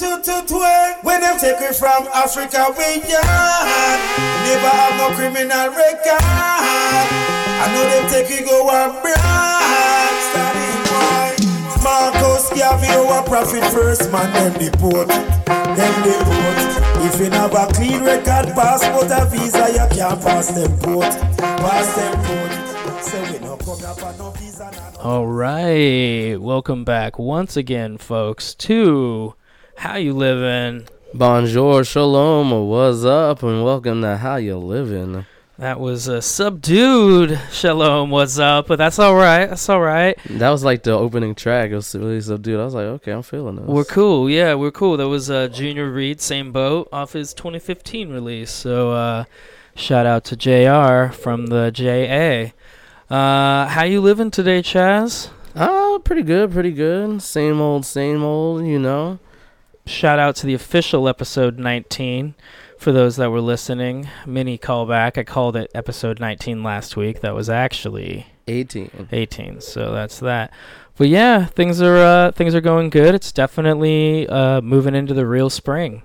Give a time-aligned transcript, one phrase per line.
[0.00, 0.94] to to twang.
[1.02, 4.00] When them take we from Africa, we young.
[4.48, 6.24] Never have no criminal record.
[7.60, 10.16] I know them take we go abroad.
[10.32, 11.36] Starting boy.
[11.84, 15.08] Marcus Garvey, our profit first man, them deport.
[15.08, 16.70] Them deport.
[17.04, 21.12] If you have a clean record, passport, a visa, you can't pass them port.
[21.38, 22.70] Pass them port.
[25.02, 29.34] All right, welcome back once again, folks, to
[29.80, 30.86] How You Living.
[31.14, 35.24] Bonjour, shalom, what's up, and welcome to How You Living.
[35.56, 38.10] That was a subdued shalom.
[38.10, 38.66] What's up?
[38.66, 39.46] But that's all right.
[39.46, 40.18] That's all right.
[40.28, 41.70] That was like the opening track.
[41.70, 42.60] It was really subdued.
[42.60, 43.64] I was like, okay, I'm feeling this.
[43.64, 44.28] We're cool.
[44.28, 44.98] Yeah, we're cool.
[44.98, 48.50] That was uh, Junior Reid, same boat, off his 2015 release.
[48.50, 49.24] So uh,
[49.74, 52.52] shout out to JR from the JA.
[53.08, 55.30] Uh, how you living today, Chaz?
[55.56, 57.22] Oh, pretty good, pretty good.
[57.22, 59.18] Same old, same old, you know.
[59.86, 62.34] Shout out to the official episode 19
[62.78, 64.08] for those that were listening.
[64.26, 65.18] Mini callback.
[65.18, 67.20] I called it episode 19 last week.
[67.20, 69.08] That was actually 18.
[69.10, 69.60] 18.
[69.60, 70.52] So that's that.
[70.96, 73.14] But yeah, things are uh, things are going good.
[73.14, 76.02] It's definitely uh, moving into the real spring.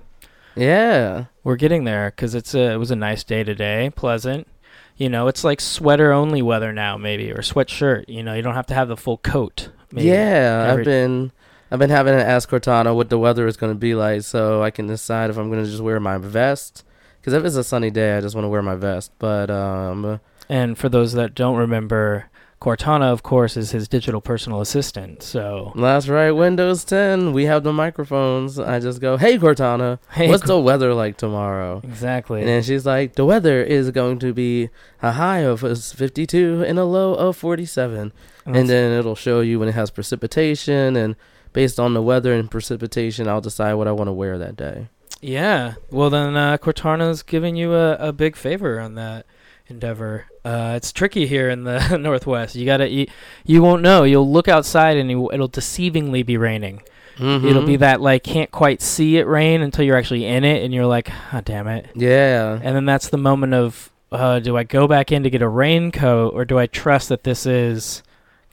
[0.56, 1.26] Yeah.
[1.44, 4.48] We're getting there because it's a, it was a nice day today, pleasant.
[4.96, 8.06] You know, it's like sweater only weather now, maybe or sweatshirt.
[8.08, 9.68] You know, you don't have to have the full coat.
[9.92, 10.08] Maybe.
[10.08, 11.32] Yeah, Every- I've been
[11.70, 14.62] I've been having to ask Cortana what the weather is going to be like so
[14.62, 16.84] I can decide if I'm going to just wear my vest.
[17.20, 19.10] Because if it's a sunny day, I just want to wear my vest.
[19.18, 22.26] But um, And for those that don't remember,
[22.60, 25.22] Cortana, of course, is his digital personal assistant.
[25.24, 27.32] So, That's right, Windows 10.
[27.32, 28.58] We have the microphones.
[28.60, 32.42] I just go, "Hey Cortana, Hey, what's Cor- the weather like tomorrow?" exactly.
[32.48, 34.70] And she's like, "The weather is going to be
[35.02, 38.12] a high of uh, 52 and a low of 47."
[38.46, 41.16] And And then it'll show you when it has precipitation and
[41.56, 44.88] based on the weather and precipitation, I'll decide what I want to wear that day.
[45.22, 45.74] yeah.
[45.90, 49.24] Well, then uh, Cortana's giving you a, a big favor on that
[49.66, 50.26] endeavor.
[50.44, 52.56] Uh, it's tricky here in the Northwest.
[52.56, 53.06] You gotta, you,
[53.46, 54.04] you won't know.
[54.04, 56.82] You'll look outside and you, it'll deceivingly be raining.
[57.18, 60.74] It'll be that like can't quite see it rain until you're actually in it, and
[60.74, 61.88] you're like, oh, damn it.
[61.94, 62.60] Yeah.
[62.62, 65.48] And then that's the moment of, uh, do I go back in to get a
[65.48, 68.02] raincoat, or do I trust that this is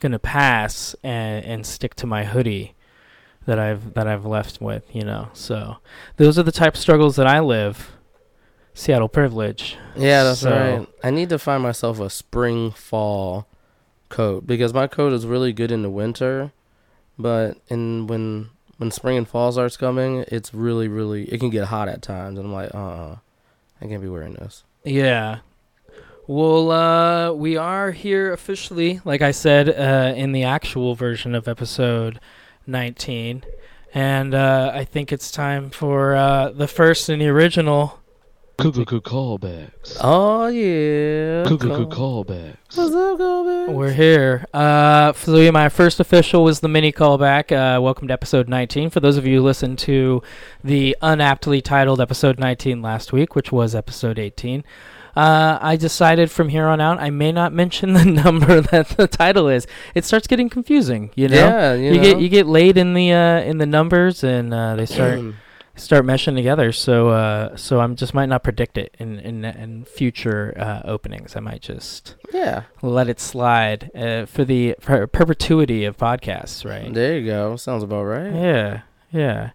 [0.00, 2.74] gonna pass and and stick to my hoodie
[3.46, 5.28] that I've that I've left with, you know?
[5.32, 5.78] So
[6.16, 7.92] those are the type of struggles that I live.
[8.74, 9.76] Seattle privilege.
[9.96, 10.86] Yeah, that's So- right.
[11.04, 13.46] I need to find myself a spring fall
[14.08, 16.52] coat because my coat is really good in the winter,
[17.18, 21.66] but in when when spring and fall starts coming, it's really really it can get
[21.66, 23.16] hot at times, and I'm like, uh, uh
[23.80, 24.64] I can't be wearing this.
[24.84, 25.38] Yeah.
[26.26, 31.46] Well, uh, we are here officially, like I said, uh, in the actual version of
[31.46, 32.18] episode
[32.66, 33.44] 19.
[33.92, 38.00] And uh, I think it's time for uh, the first and the original.
[38.56, 39.96] Cuckoo callbacks.
[40.00, 42.76] Oh yeah, Cuckoo Call- callbacks.
[42.76, 43.72] What's up, callback?
[43.72, 44.46] We're here.
[44.54, 47.50] Uh, so yeah, my first official was the mini callback.
[47.50, 48.90] Uh, welcome to episode 19.
[48.90, 50.22] For those of you who listened to
[50.62, 54.62] the unaptly titled episode 19 last week, which was episode 18,
[55.16, 59.08] uh, I decided from here on out I may not mention the number that the
[59.08, 59.66] title is.
[59.94, 61.36] It starts getting confusing, you know.
[61.36, 62.02] Yeah, you, You, know?
[62.02, 65.20] get you get laid in the uh, in the numbers and uh, they start
[65.76, 66.72] start meshing together.
[66.72, 71.36] So uh, so I'm just might not predict it in in, in future uh, openings.
[71.36, 72.64] I might just yeah.
[72.82, 76.92] let it slide uh, for the per- perpetuity of podcasts, right?
[76.92, 77.56] There you go.
[77.56, 78.32] Sounds about right.
[78.32, 78.80] Yeah,
[79.12, 79.50] yeah.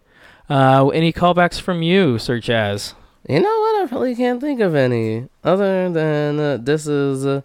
[0.48, 2.94] Uh, any callbacks from you, Sir Jazz?
[3.28, 3.92] You know what?
[3.92, 7.42] I really can't think of any other than uh, this is uh,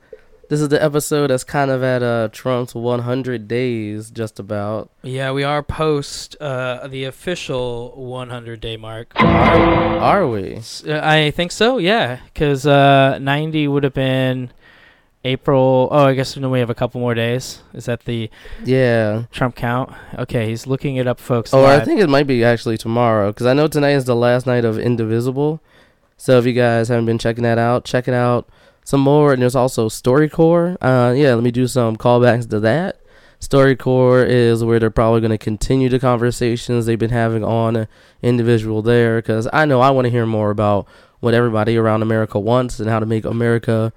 [0.50, 4.90] this is the episode that's kind of at uh, Trump's 100 days, just about.
[5.02, 9.12] Yeah, we are post uh, the official 100 day mark.
[9.16, 10.58] Are we?
[10.88, 11.78] Uh, I think so.
[11.78, 14.52] Yeah, because uh, 90 would have been
[15.26, 15.90] April.
[15.92, 17.62] Oh, I guess no, we have a couple more days.
[17.74, 18.30] Is that the
[18.64, 19.24] Yeah.
[19.32, 19.92] Trump count?
[20.18, 21.54] Okay, he's looking it up, folks.
[21.54, 24.46] Oh, I think it might be actually tomorrow because I know tonight is the last
[24.46, 25.60] night of Indivisible.
[26.18, 28.48] So if you guys haven't been checking that out, check it out
[28.86, 29.34] some more.
[29.34, 30.78] And there's also StoryCorps.
[30.82, 33.02] Uh, yeah, let me do some callbacks to that.
[33.42, 37.88] StoryCorps is where they're probably going to continue the conversations they've been having on
[38.22, 40.88] individual there because I know I want to hear more about
[41.20, 43.92] what everybody around America wants and how to make America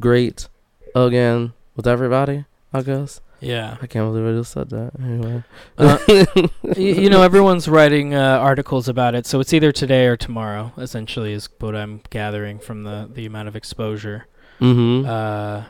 [0.00, 0.48] great
[0.94, 2.44] again with everybody.
[2.72, 3.76] I guess Yeah.
[3.82, 4.92] I can't believe I just said that.
[5.02, 5.42] Anyway,
[5.76, 5.98] Uh,
[6.62, 10.72] y- you know, everyone's writing uh, articles about it, so it's either today or tomorrow.
[10.78, 14.26] Essentially, is what I'm gathering from the the amount of exposure.
[14.60, 15.06] mm-hmm.
[15.08, 15.64] Uh,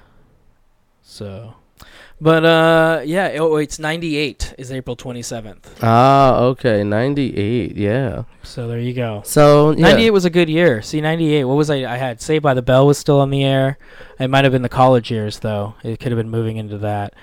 [1.02, 1.54] so
[2.22, 3.36] But uh, yeah.
[3.40, 5.64] Oh, it's 98 is April 27th.
[5.82, 7.76] Ah, okay, ninety eight.
[7.76, 8.22] Yeah.
[8.44, 9.22] So there you go.
[9.24, 9.88] So yeah.
[9.88, 10.82] 98 was a good year.
[10.82, 11.44] See, 98.
[11.46, 11.78] What was I?
[11.92, 13.76] I had Saved by the Bell was still on the air.
[14.20, 15.74] It might have been the college years though.
[15.82, 17.14] It could have been moving into that.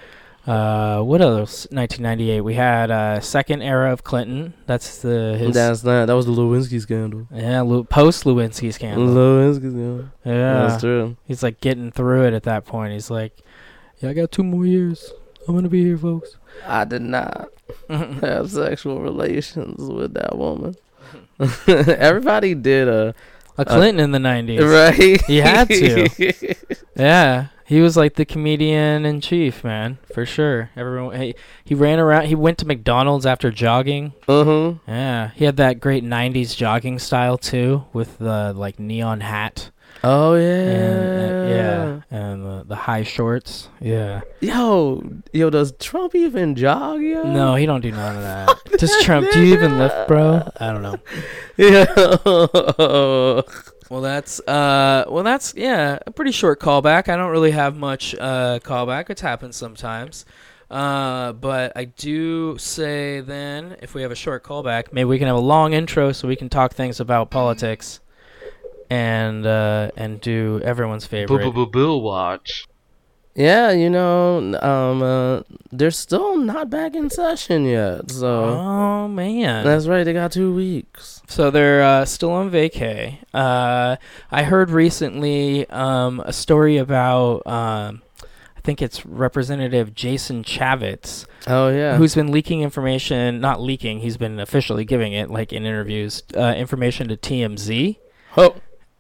[0.46, 1.66] Uh, what else?
[1.72, 2.42] 1998.
[2.42, 4.54] We had uh, second era of Clinton.
[4.66, 5.54] That's the his.
[5.54, 6.08] That's not.
[6.08, 7.28] That was the Lewinsky scandal.
[7.34, 9.08] yeah, Lew- post Lewinsky scandal.
[9.08, 10.10] Lewinsky scandal.
[10.26, 11.16] yeah, That's true.
[11.26, 12.94] he's like getting through it at that point.
[12.94, 13.38] He's like,
[14.00, 15.12] "Yeah, I got two more years.
[15.48, 16.38] I'm gonna be here, folks."
[16.68, 17.50] I did not
[17.90, 20.76] have sexual relations with that woman.
[21.68, 23.16] Everybody did a
[23.58, 24.60] A Clinton in the 90s.
[24.62, 25.22] right.
[25.26, 26.56] He had to.
[26.96, 30.70] Yeah, he was like the comedian in chief, man, for sure.
[30.76, 32.26] Everyone, he, he ran around.
[32.26, 34.12] He went to McDonald's after jogging.
[34.28, 34.74] uh huh.
[34.86, 39.72] Yeah, he had that great '90s jogging style too, with the like neon hat.
[40.04, 40.42] Oh yeah.
[40.42, 43.70] And, uh, yeah, and the, the high shorts.
[43.82, 44.22] Yeah.
[44.40, 45.04] Yo,
[45.34, 47.02] yo, does Trump even jog?
[47.02, 47.24] Yo?
[47.24, 48.80] No, he don't do none of that.
[48.80, 49.30] Does Trump?
[49.32, 50.50] Do you even lift, bro?
[50.60, 50.98] I don't know.
[51.58, 53.44] Yeah.
[53.90, 57.10] Well, that's uh, well, that's yeah, a pretty short callback.
[57.10, 59.10] I don't really have much uh callback.
[59.10, 60.26] It happens sometimes.
[60.70, 65.26] Uh, but I do say then, if we have a short callback, maybe we can
[65.28, 68.00] have a long intro so we can talk things about politics,
[68.90, 71.72] and uh, and do everyone's favorite.
[71.72, 72.66] Bill watch.
[73.36, 75.42] yeah, you know, um, uh,
[75.72, 78.10] they're still not back in session yet.
[78.12, 80.04] So Oh man, that's right.
[80.04, 81.22] They got two weeks.
[81.28, 83.20] So they're uh, still on vacay.
[83.34, 83.98] Uh,
[84.32, 88.02] I heard recently um, a story about, um,
[88.58, 91.98] I think it's Representative Jason Chaffetz, Oh yeah.
[91.98, 96.56] who's been leaking information, not leaking, he's been officially giving it, like in interviews, uh,
[96.58, 97.98] information to TMZ.
[98.38, 98.56] oh.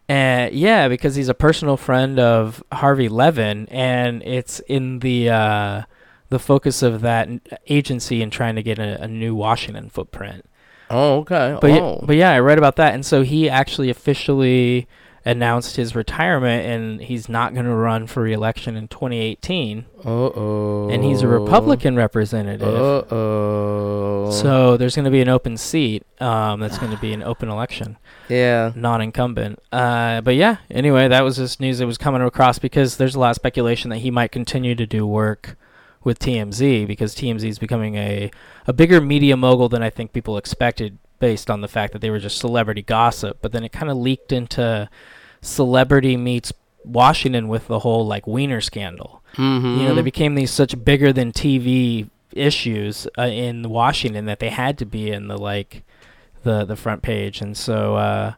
[0.09, 5.83] And yeah, because he's a personal friend of Harvey Levin, and it's in the uh,
[6.29, 7.29] the focus of that
[7.67, 10.45] agency in trying to get a, a new Washington footprint.
[10.89, 11.59] Oh okay.
[11.61, 12.03] But oh.
[12.03, 14.87] but yeah, I read about that, and so he actually officially
[15.25, 20.89] announced his retirement, and he's not going to run for re-election in 2018, Uh oh.
[20.89, 22.67] and he's a Republican representative.
[22.67, 24.31] Oh.
[24.31, 26.05] So there's going to be an open seat.
[26.21, 28.71] Um, that's going to be an open election, yeah.
[28.75, 29.59] non-incumbent.
[29.71, 33.19] Uh, but yeah, anyway, that was just news that was coming across because there's a
[33.19, 35.57] lot of speculation that he might continue to do work
[36.03, 38.31] with TMZ because TMZ is becoming a
[38.67, 42.09] a bigger media mogul than I think people expected based on the fact that they
[42.09, 43.39] were just celebrity gossip.
[43.41, 44.89] But then it kind of leaked into
[45.41, 46.51] celebrity meets
[46.83, 49.23] Washington with the whole like Wiener scandal.
[49.35, 49.81] Mm-hmm.
[49.81, 54.49] You know, they became these such bigger than TV issues uh, in Washington that they
[54.49, 55.83] had to be in the like
[56.43, 58.33] the the front page, and so uh,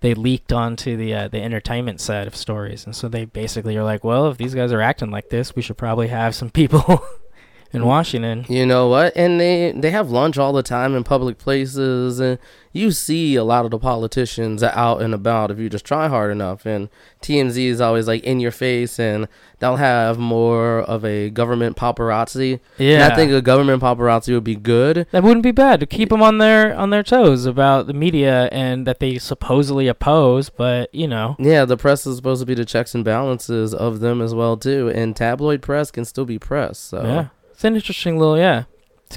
[0.00, 3.84] they leaked onto the uh, the entertainment side of stories, and so they basically are
[3.84, 7.04] like, well, if these guys are acting like this, we should probably have some people
[7.72, 8.44] in Washington.
[8.48, 9.12] You know what?
[9.16, 12.38] And they they have lunch all the time in public places, and
[12.72, 16.30] you see a lot of the politicians out and about if you just try hard
[16.30, 16.64] enough.
[16.66, 16.88] And
[17.22, 19.26] TMZ is always like in your face, and
[19.58, 22.60] they'll have more of a government paparazzi.
[22.78, 25.06] Yeah, And I think a government paparazzi would be good.
[25.10, 28.48] that wouldn't be bad to keep them on their on their toes about the media
[28.52, 31.36] and that they supposedly oppose, but you know.
[31.38, 34.56] Yeah, the press is supposed to be the checks and balances of them as well
[34.56, 36.78] too, and tabloid press can still be press.
[36.78, 38.64] So Yeah, it's an interesting little yeah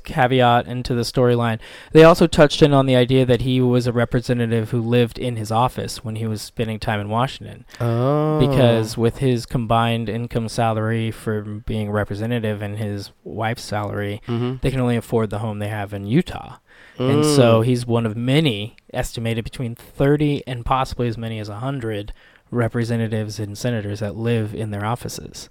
[0.03, 1.59] caveat into the storyline.
[1.91, 5.35] They also touched in on the idea that he was a representative who lived in
[5.35, 10.49] his office when he was spending time in Washington, oh, because with his combined income
[10.49, 15.39] salary for being a representative and his wife's salary, hmm they can only afford the
[15.39, 16.57] home they have in Utah.
[16.97, 22.11] And so he's one of many, estimated between 30 and possibly as many as 100
[22.49, 25.49] representatives and senators that live in their offices.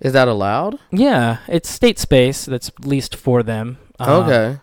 [0.00, 0.78] Is that allowed?
[0.90, 3.78] Yeah, it's state space that's leased for them.
[3.98, 4.60] Uh, okay.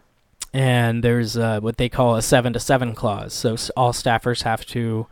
[0.54, 3.34] And there's uh, what they call a seven to seven clause.
[3.34, 5.08] So all staffers have to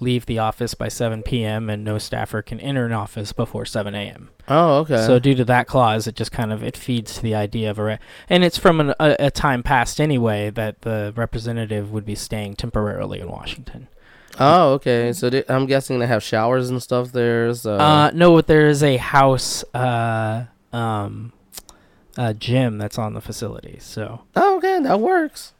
[0.00, 1.68] leave the office by 7 p.m.
[1.68, 4.30] and no staffer can enter an office before 7 a.m.
[4.46, 5.04] Oh, okay.
[5.04, 7.78] So due to that clause, it just kind of it feeds to the idea of
[7.78, 7.98] a re-
[8.28, 12.54] and it's from an, a, a time past anyway that the representative would be staying
[12.54, 13.88] temporarily in Washington.
[14.38, 15.12] Oh, okay.
[15.12, 17.52] So they, I'm guessing they have showers and stuff there.
[17.54, 21.32] So Uh, no, but there is a house uh, um,
[22.16, 23.78] uh, gym that's on the facility.
[23.80, 25.52] So oh, okay, that works.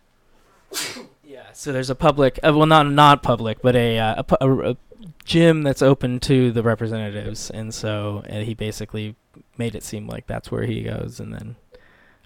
[1.24, 4.70] yeah, so there's a public, uh, well, not not public, but a, uh, a, a,
[4.72, 4.76] a
[5.24, 9.14] gym that's open to the representatives, and so and he basically
[9.56, 11.56] made it seem like that's where he goes, and then.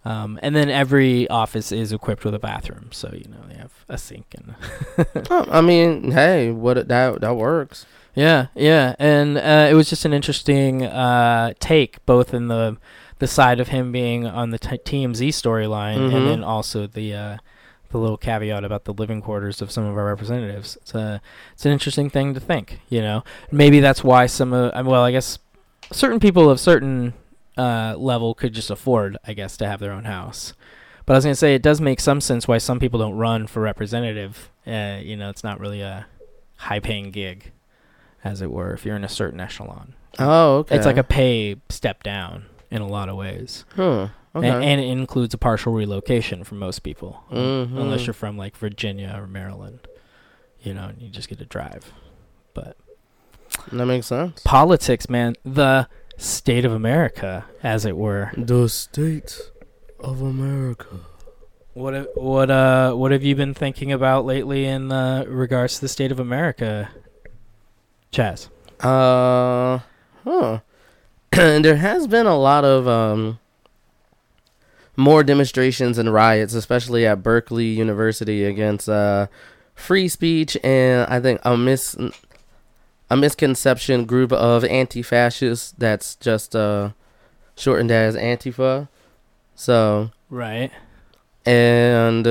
[0.04, 3.72] Um, and then every office is equipped with a bathroom, so you know they have
[3.88, 4.54] a sink and
[5.30, 7.86] Oh, I mean, hey, what that that works.
[8.14, 12.76] Yeah, yeah, and uh, it was just an interesting uh, take, both in the
[13.20, 16.14] the side of him being on the t- TMZ storyline, Mhm.
[16.14, 17.36] and then also the uh,
[17.90, 20.76] the little caveat about the living quarters of some of our representatives.
[20.82, 22.80] It's a it's an interesting thing to think.
[22.88, 25.38] You know, maybe that's why some of well, I guess
[25.92, 27.14] certain people of certain
[27.58, 30.54] uh, level could just afford, I guess, to have their own house.
[31.04, 33.46] But I was gonna say it does make some sense why some people don't run
[33.46, 34.50] for representative.
[34.66, 36.06] Uh, you know, it's not really a
[36.56, 37.50] high-paying gig,
[38.22, 39.94] as it were, if you're in a certain echelon.
[40.18, 40.76] Oh, okay.
[40.76, 44.08] It's like a pay step down in a lot of ways, Huh.
[44.34, 44.48] Okay.
[44.48, 47.76] and, and it includes a partial relocation for most people, Mhm.
[47.76, 49.80] unless you're from like Virginia or Maryland.
[50.60, 51.92] You know, and you just get to drive.
[52.54, 52.76] But
[53.72, 54.40] that makes sense.
[54.44, 58.30] Politics, man, the state of America, as it were.
[58.36, 59.40] The state
[60.00, 60.86] of America.
[61.74, 65.80] What have- what uh what have you been thinking about lately in uh, regards to
[65.82, 66.90] the state of America,
[68.12, 68.48] Chaz?
[68.80, 69.78] Uh,
[70.24, 70.58] huh.
[71.30, 73.38] there has been a lot of um
[74.96, 79.28] more demonstrations and riots, especially at Berkeley University against uh
[79.74, 81.96] free speech and I think a mis
[83.12, 86.90] a misconception group of anti-fascists that's just uh
[87.56, 88.88] shortened as Antifa.
[89.54, 90.70] So Right.
[91.44, 92.26] and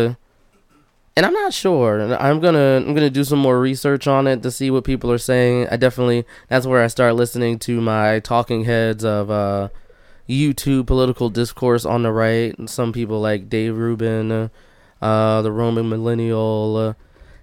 [1.15, 2.01] and I'm not sure.
[2.15, 5.17] I'm gonna I'm gonna do some more research on it to see what people are
[5.19, 5.67] saying.
[5.69, 9.69] I definitely that's where I start listening to my talking heads of uh,
[10.27, 12.57] YouTube political discourse on the right.
[12.57, 14.47] And some people like Dave Rubin, uh,
[15.01, 16.93] uh, the Roaming Millennial, uh,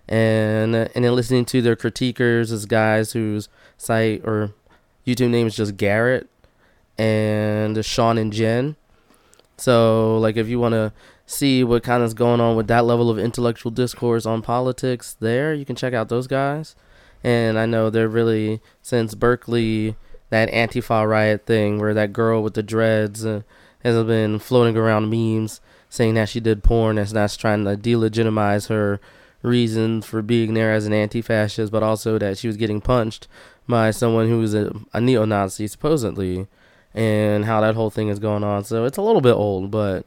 [0.08, 4.54] and and then listening to their critiquers as guys whose site or
[5.06, 6.28] YouTube name is just Garrett
[6.96, 8.76] and Sean and Jen.
[9.56, 10.92] So like if you want to
[11.26, 15.16] see what kind of is going on with that level of intellectual discourse on politics
[15.20, 16.74] there, you can check out those guys.
[17.22, 19.96] And I know they're really since Berkeley
[20.30, 23.42] that Antifa riot thing where that girl with the dreads uh,
[23.82, 28.68] has been floating around memes saying that she did porn and that's trying to delegitimize
[28.68, 29.00] her
[29.42, 33.28] reason for being there as an anti-fascist, but also that she was getting punched
[33.68, 36.46] by someone who was a, a neo-Nazi supposedly,
[36.94, 38.64] and how that whole thing is going on.
[38.64, 40.06] So it's a little bit old, but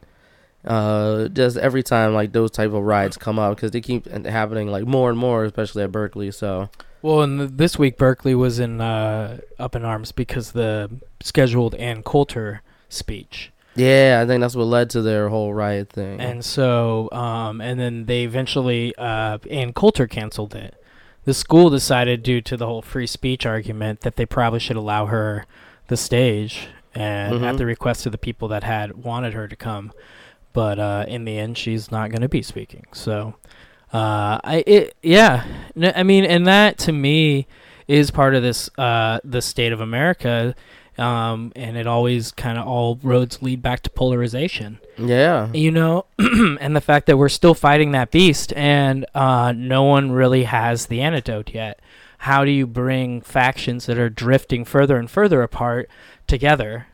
[0.65, 4.67] uh, just every time like those type of rides come up because they keep happening
[4.67, 6.31] like more and more, especially at Berkeley.
[6.31, 6.69] So
[7.01, 10.89] Well, and th- this week Berkeley was in uh, up in arms because the
[11.21, 16.19] scheduled Ann Coulter speech, yeah, I think that's what led to their whole riot thing.
[16.19, 20.75] and so um, and then they eventually uh, Ann Coulter canceled it.
[21.23, 25.05] The school decided, due to the whole free speech argument, that they probably should allow
[25.05, 25.45] her
[25.87, 27.57] the stage, and at Mhm.
[27.59, 29.91] the request of the people that had wanted her to come.
[30.53, 32.85] But uh, in the end, she's not going to be speaking.
[32.91, 33.35] So,
[33.93, 35.43] uh, I it yeah,
[35.95, 37.45] I mean, and that to me
[37.87, 40.55] is part of this uh, the state of America,
[41.01, 44.79] um, and it always kind of all roads lead back to polarization.
[44.97, 49.83] Yeah, you know and the fact that we're still fighting that beast and uh, no
[49.83, 51.79] one really has the antidote yet.
[52.19, 55.89] How do you bring factions that are drifting further and further apart
[56.27, 56.87] together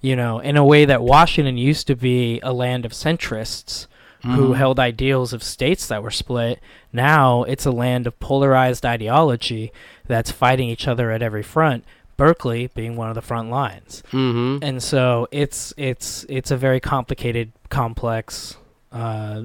[0.00, 3.86] you know in a way that washington used to be a land of centrists
[4.22, 4.56] who Mhm.
[4.56, 6.58] held ideals of states that were split.
[6.92, 9.70] Now it's a land of polarized ideology
[10.08, 11.84] that's fighting each other at every front
[12.18, 14.62] berkeley being one of the front lines Mm-hmm.
[14.62, 18.56] and so it's it's it's a very complicated complex
[18.92, 19.42] uh,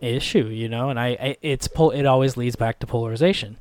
[0.00, 3.56] issue you know and I, I it's pol- it always leads back to polarization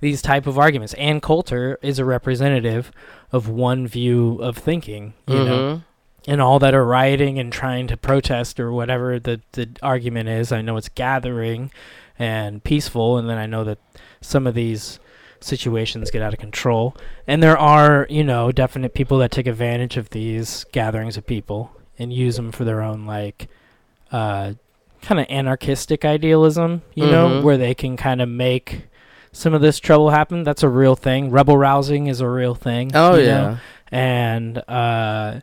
[0.00, 2.90] these type of arguments Ann Coulter is a representative
[3.32, 6.30] of one view of thinking you know Mm-hmm.
[6.30, 10.52] and all that are rioting and trying to protest or whatever the the argument is
[10.52, 11.70] I know it's gathering
[12.18, 13.78] and peaceful and then I know that
[14.20, 14.98] some of these
[15.40, 19.96] situations get out of control and there are you know definite people that take advantage
[19.96, 23.48] of these gatherings of people and use them for their own like
[24.12, 24.52] uh
[25.02, 27.42] kind of anarchistic idealism you know Mhm.
[27.42, 28.86] where they can kind of make
[29.32, 32.90] some of this trouble happen that's a real thing rebel rousing is a real thing
[32.94, 33.26] Oh you know?
[33.26, 33.58] yeah.
[33.92, 35.40] and uh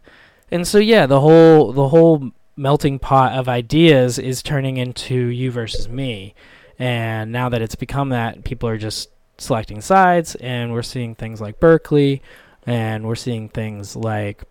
[0.51, 5.50] and so yeah the whole the whole melting pot of ideas is turning into you
[5.51, 6.33] versus me
[6.79, 11.41] and now that it's become that people are just selecting sides and we're seeing things
[11.41, 12.21] like berkeley
[12.65, 14.43] and we're seeing things like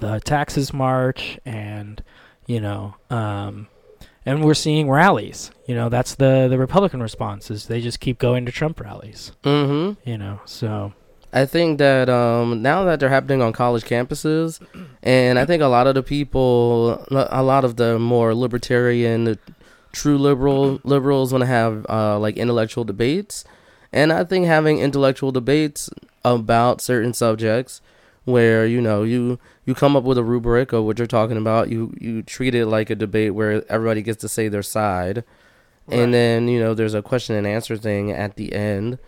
[0.00, 2.02] the taxes march and
[2.46, 3.68] you know um
[4.26, 5.50] and we're seeing rallies.
[5.66, 9.32] You know that's the the republican response is they just keep going to trump rallies.
[9.42, 10.08] Mm-hmm.
[10.08, 10.92] you know so.
[11.32, 14.64] I think that um, now that they're happening on college campuses,
[15.02, 19.36] and I think a lot of the people, a lot of the more libertarian, the
[19.90, 23.44] true liberal liberals want to have uh, like intellectual debates,
[23.94, 25.88] and I think having intellectual debates
[26.24, 27.80] about certain subjects
[28.26, 31.70] where you know you you come up with a rubric of what you're talking about.
[31.70, 35.24] You you treat it like a debate where everybody gets to say their side,
[35.86, 36.00] Right.
[36.00, 38.98] and then you know there's a question and answer thing at the end.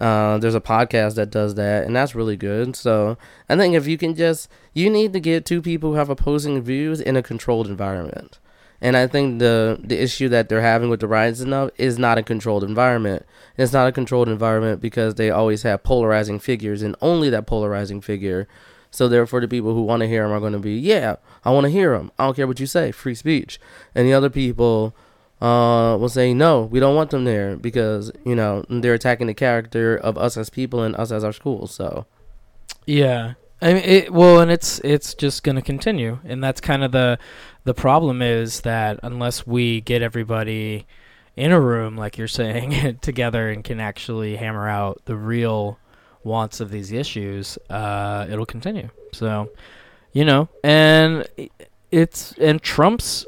[0.00, 2.76] Uh, there's a podcast that does that, and that's really good.
[2.76, 3.16] So
[3.48, 6.60] I think if you can just, you need to get two people who have opposing
[6.60, 8.38] views in a controlled environment.
[8.80, 12.18] And I think the the issue that they're having with the riots stuff is not
[12.18, 13.24] a controlled environment.
[13.56, 18.00] It's not a controlled environment because they always have polarizing figures and only that polarizing
[18.00, 18.46] figure.
[18.90, 21.50] So therefore, the people who want to hear them are going to be, yeah, I
[21.50, 22.12] want to hear them.
[22.18, 23.60] I don't care what you say, free speech.
[23.94, 24.94] And the other people
[25.40, 29.34] uh, will say, no, we don't want them there because you know they're attacking the
[29.34, 31.74] character of us as people and us as our schools.
[31.74, 32.06] So
[32.86, 33.34] Yeah.
[33.60, 36.92] I mean, it, well, and it's it's just going to continue, and that's kind of
[36.92, 37.18] the
[37.64, 40.86] the problem is that unless we get everybody
[41.36, 45.78] in a room, like you're saying, together and can actually hammer out the real
[46.22, 48.90] wants of these issues, uh, it'll continue.
[49.12, 49.50] So,
[50.12, 51.26] you know, and
[51.90, 53.24] it's and Trump's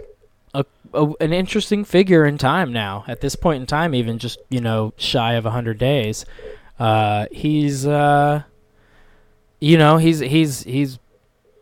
[0.53, 3.05] a, a an interesting figure in time now.
[3.09, 6.27] At this point in time, even just you know shy of hundred days,
[6.79, 7.87] uh, he's.
[7.87, 8.43] Uh,
[9.61, 10.99] you know he's he's he's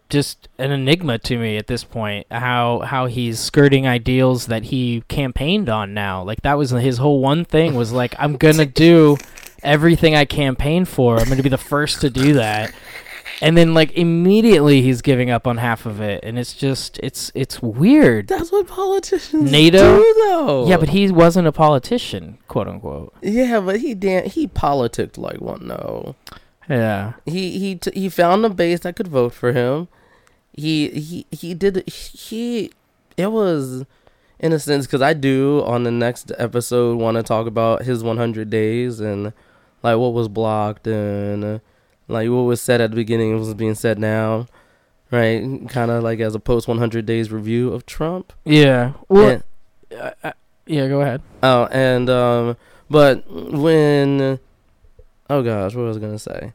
[0.09, 5.03] just an enigma to me at this point how how he's skirting ideals that he
[5.09, 9.17] campaigned on now like that was his whole one thing was like i'm gonna do
[9.63, 12.73] everything i campaigned for i'm gonna be the first to do that
[13.43, 17.33] and then like immediately he's giving up on half of it and it's just it's
[17.35, 19.97] it's weird that's what politicians NATO?
[19.97, 20.69] do, though.
[20.69, 25.41] yeah but he wasn't a politician quote unquote yeah, but he dan- he politicked like
[25.41, 26.15] one though.
[26.69, 29.89] Yeah He he t- he found a base that could vote for him.
[30.53, 32.71] He he he did he
[33.17, 33.85] it was
[34.39, 38.03] in a sense because I do on the next episode want to talk about his
[38.05, 39.33] 100 days and
[39.83, 41.61] like what was blocked and
[42.09, 44.47] like what was said at the beginning was being said now,
[45.11, 45.41] right?
[45.69, 48.33] Kind of like as a post 100 days review of Trump.
[48.45, 49.41] yeah well
[49.91, 50.35] And-
[50.67, 52.57] yeah go ahead Oh, and um,
[52.91, 54.39] but when,
[55.31, 56.53] oh gosh, what was I gonna say?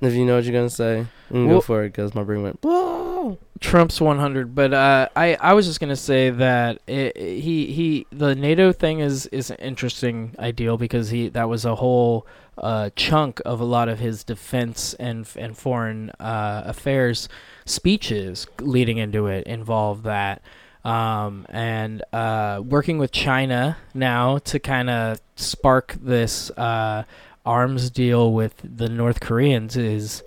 [0.00, 2.58] If you know what you're gonna say, Well- go for it because my brain went.
[2.62, 3.38] Whoa.
[3.60, 8.34] Trump's 100, but uh, I I was just gonna say that it, he he the
[8.34, 12.26] NATO thing is is an interesting ideal because he that was a whole
[12.58, 17.28] uh, chunk of a lot of his defense and and foreign uh, affairs
[17.64, 20.42] speeches leading into it involved that.
[20.84, 27.04] Um, and uh, working with China now to kind of spark this uh,
[27.44, 30.22] arms deal with the North Koreans is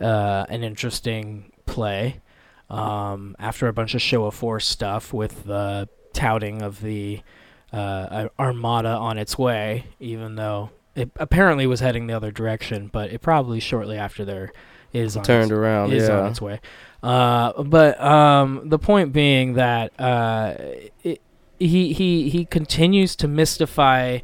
[0.00, 2.20] uh, an interesting play
[2.70, 7.20] um, after a bunch of show of force stuff with the touting of the
[7.72, 13.10] uh, armada on its way, even though it apparently was heading the other direction, but
[13.10, 14.52] it probably shortly after there
[14.92, 16.30] is on Turned its, around, is on yeah.
[16.30, 16.60] its way.
[17.02, 20.54] Uh, but um, the point being that uh,
[21.02, 21.20] it,
[21.58, 24.18] he he he continues to mystify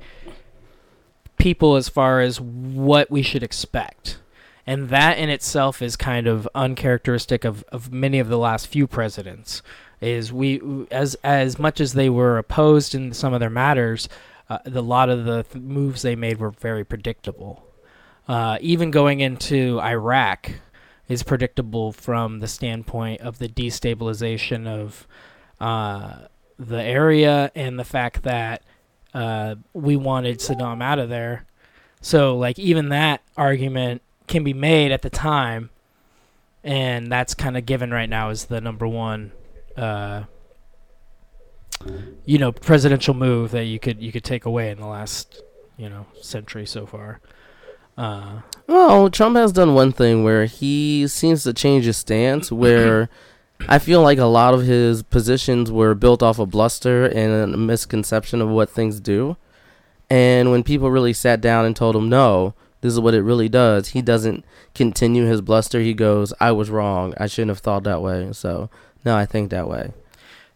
[1.38, 4.18] people as far as what we should expect.
[4.66, 8.86] And that in itself is kind of uncharacteristic of, of many of the last few
[8.86, 9.62] presidents.
[10.00, 14.08] Is we as as much as they were opposed in some of their matters,
[14.48, 17.64] uh, the lot of the th- moves they made were very predictable.
[18.28, 20.52] Uh, even going into Iraq
[21.08, 25.08] is predictable from the standpoint of the destabilization of
[25.60, 26.26] uh,
[26.58, 28.62] the area and the fact that
[29.14, 31.44] uh, we wanted Saddam out of there.
[32.00, 35.70] So, like, even that argument can be made at the time,
[36.62, 39.32] and that's kind of given right now as the number one,
[39.76, 40.24] uh,
[42.24, 45.42] you know, presidential move that you could you could take away in the last,
[45.76, 47.20] you know, century so far.
[47.96, 52.52] Uh, Well, Trump has done one thing where he seems to change his stance.
[52.52, 53.08] Where
[53.66, 57.56] I feel like a lot of his positions were built off of bluster and a
[57.56, 59.36] misconception of what things do.
[60.08, 63.48] And when people really sat down and told him, no, this is what it really
[63.48, 64.44] does, he doesn't
[64.74, 65.80] continue his bluster.
[65.80, 67.14] He goes, I was wrong.
[67.18, 68.28] I shouldn't have thought that way.
[68.32, 68.70] So,
[69.04, 69.92] now I think that way.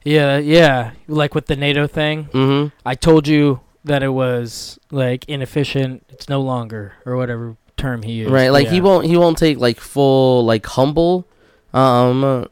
[0.05, 5.25] yeah, yeah, like with the NATO thing, Mm I told you that it was like
[5.29, 6.05] inefficient.
[6.09, 8.31] It's no longer, or whatever term he used.
[8.31, 8.51] Right.
[8.51, 11.27] Like, he won't, he won't take like full, like humble,
[11.75, 12.47] um,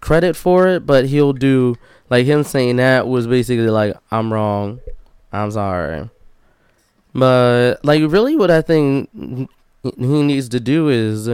[0.00, 1.76] credit for it, but he'll do,
[2.10, 4.80] like, him saying that was basically like, I'm wrong.
[5.32, 6.08] I'm sorry.
[7.14, 9.10] But, like, really what I think
[9.82, 11.28] he needs to do is,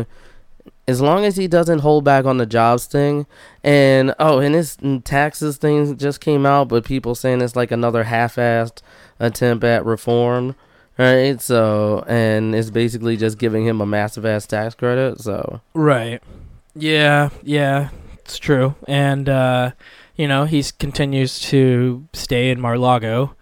[0.87, 3.27] as long as he doesn't hold back on the jobs thing,
[3.63, 8.05] and oh, and his taxes thing just came out, but people saying it's like another
[8.05, 8.83] half-assed
[9.19, 10.55] attempt at reform.
[10.99, 11.41] right?
[11.41, 15.21] So, and it's basically just giving him a massive ass tax credit.
[15.21, 16.23] So, Right.
[16.77, 17.91] Yeah, yeah,
[18.25, 18.75] it's true.
[18.89, 19.73] And uh,
[20.17, 23.37] you know, he continues to stay in Mar-Lago,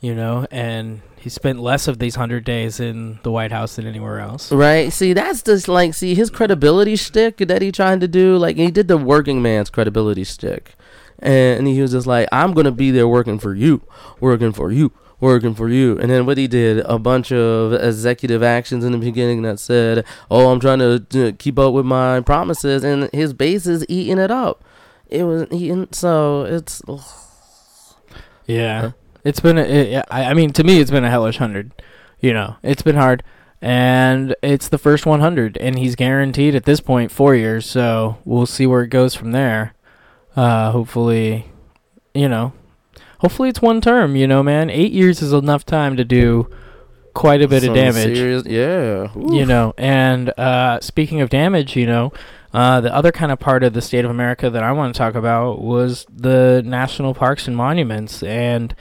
[0.00, 3.86] you know, and he spent less of these 100 days in the White House than
[3.86, 4.52] anywhere else.
[4.52, 4.92] right?
[4.92, 8.36] See, that's just like, see, his credibility shtick that he trying to do.
[8.36, 10.74] Like, he did the working man's credibility shtick,
[11.18, 13.82] and he was just like, I'm gonna be there working for you,
[14.20, 14.92] working for you.
[15.18, 18.98] Working for you, and then what he did a bunch of executive actions in the
[18.98, 23.32] beginning that said, "Oh, I'm trying to uh, keep up with my promises," and his
[23.32, 24.62] base is eating it up.
[25.08, 26.82] It was eating, so it's
[28.46, 28.80] Yeah.
[28.80, 28.90] Huh?
[29.24, 31.72] It's been a, it, I I mean to me it's been a hellish 100.
[32.20, 33.22] You know, it's been hard
[33.62, 38.46] and it's the first 100 and he's guaranteed at this point 4 years, so we'll
[38.46, 39.74] see where it goes from there.
[40.36, 41.46] Uh hopefully,
[42.14, 42.52] you know,
[43.20, 44.70] hopefully it's one term, you know, man.
[44.70, 46.48] 8 years is enough time to do
[47.14, 48.16] quite a bit some of damage.
[48.16, 52.12] serious- yeah, you know and uh, speaking of damage you know
[52.52, 54.98] uh, the other kind of part of the state of america that i want to
[54.98, 58.74] talk about was the national parks and monuments and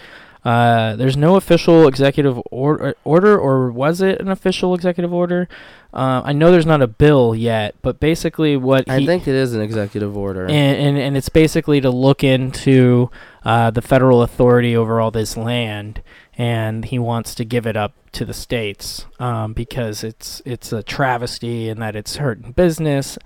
[0.46, 5.50] uh, there's no official executive or- order or was it an official executive order
[5.94, 9.34] uh, i know there's not a bill yet but basically what I he- think it
[9.36, 10.46] is an executive order.
[10.46, 13.10] and, and and it's basically to look into
[13.44, 16.02] uh, the federal authority over all this land,
[16.36, 20.82] and he wants to give it up to the states um, because it's it's a
[20.82, 23.20] travesty and that it's hurting business,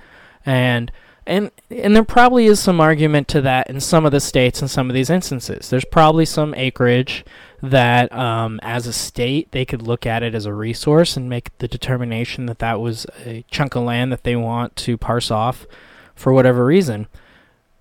[0.45, 0.91] and
[1.29, 4.67] and and there probably is some argument to that in some of the states in
[4.67, 5.69] some of these instances.
[5.69, 7.23] There's probably some acreage
[7.61, 11.55] that, um, as a state, they could look at it as a resource and make
[11.59, 15.67] the determination that that was a chunk of land that they want to parse off
[16.15, 17.07] for whatever reason.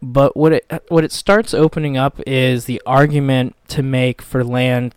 [0.02, 4.94] But what it what it starts opening up is the argument to make for land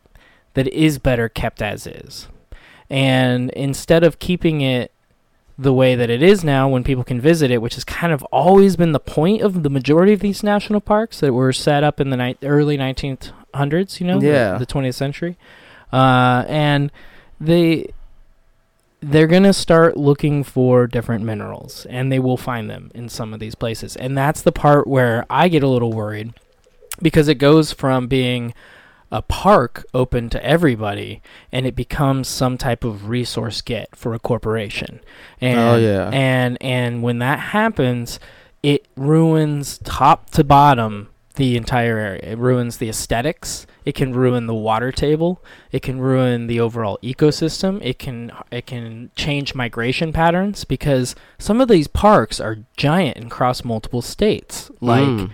[0.55, 2.27] that is better kept as is.
[2.89, 4.91] And instead of keeping it
[5.57, 8.23] the way that it is now when people can visit it, which has kind of
[8.31, 11.99] always been the point of the majority of these national parks that were set up
[11.99, 14.57] in the ni- early 1900s, you know, the- Yeah.
[14.57, 15.37] the, 20th century.
[15.93, 16.91] Uh, and
[17.39, 17.91] they
[19.03, 23.33] they're going to start looking for different minerals and they will find them in some
[23.33, 23.95] of these places.
[23.95, 26.33] And that's the part where I get a little worried
[27.01, 28.53] because it goes from being
[29.12, 31.21] a park open to everybody
[31.52, 35.02] and it becomes some type of resource get for a corporation.
[35.41, 36.10] And Oh, yeah.
[36.13, 38.19] and and when that happens,
[38.63, 42.21] it ruins top to bottom the entire area.
[42.34, 43.65] It ruins the aesthetics.
[43.84, 45.43] It can ruin the water table.
[45.71, 47.80] It can ruin the overall ecosystem.
[47.84, 53.32] It can it can change migration patterns because some of these parks are giant and
[53.32, 55.32] cross multiple states, like Mm.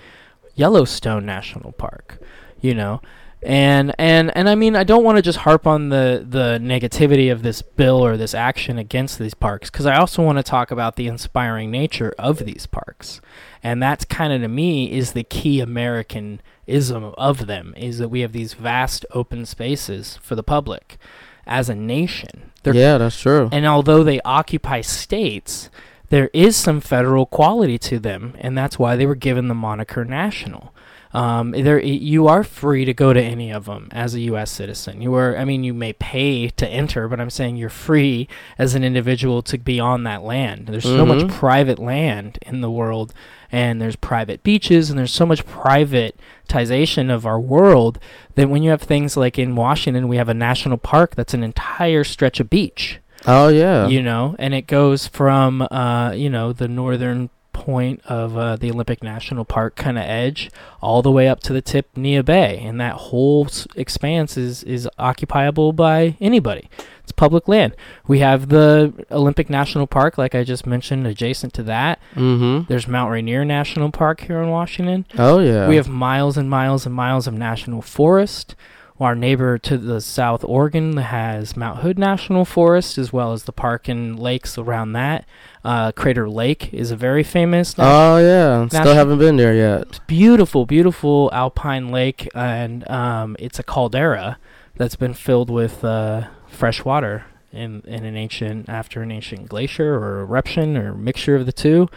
[0.55, 2.19] Yellowstone National Park,
[2.61, 3.01] you know.
[3.43, 7.31] And and and I mean I don't want to just harp on the the negativity
[7.31, 10.71] of this bill or this action against these parks cuz I also want to talk
[10.71, 13.21] about the inspiring nature of these parks.
[13.61, 18.21] And that's kind of to me is the key Americanism of them is that we
[18.21, 20.97] have these vast open spaces for the public
[21.45, 22.51] as a nation.
[22.63, 23.49] They're yeah, that's true.
[23.51, 25.69] and although they occupy states,
[26.09, 30.05] there is some federal quality to them, and that's why they were given the moniker
[30.05, 30.73] national.
[31.13, 34.51] Um, there, you are free to go to any of them as a U.S.
[34.51, 35.01] citizen.
[35.01, 38.75] You are, I mean, you may pay to enter, but I'm saying you're free as
[38.75, 40.67] an individual to be on that land.
[40.67, 41.29] There's so much Mhm.
[41.31, 43.13] private land in the world,
[43.51, 47.99] and there's private beaches, and there's so much privatization of our world
[48.35, 51.43] that when you have things like in Washington, we have a national park that's an
[51.43, 53.87] entire stretch of beach oh yeah.
[53.87, 58.69] you know, and it goes from uh, you know the northern point of uh, the
[58.69, 62.59] Olympic National Park kind of edge all the way up to the tip Neah Bay,
[62.63, 66.69] and that whole expanse is is occupiable by anybody.
[67.01, 67.75] It's public land.
[68.07, 71.99] We have the Olympic National Park, like I just mentioned, adjacent to that.
[72.13, 72.65] mm-hmm.
[72.67, 75.05] There's Mount Rainier National Park here in Washington.
[75.17, 75.67] Oh yeah.
[75.67, 78.55] We have miles and miles and miles of national forest.
[78.99, 83.51] Our neighbor to the south, Oregon, has Mount Hood National Forest, as well as the
[83.51, 85.25] park and lakes around that.
[85.63, 88.67] Uh, Crater Lake is a very famous, Oh yeah.
[88.67, 89.99] Still haven't been there yet.
[90.07, 94.39] beautiful, beautiful alpine lake, and um, it's a caldera
[94.77, 99.93] that's been filled with uh, fresh water in, in an ancient after an ancient glacier
[99.93, 101.87] or eruption or mixture of the two.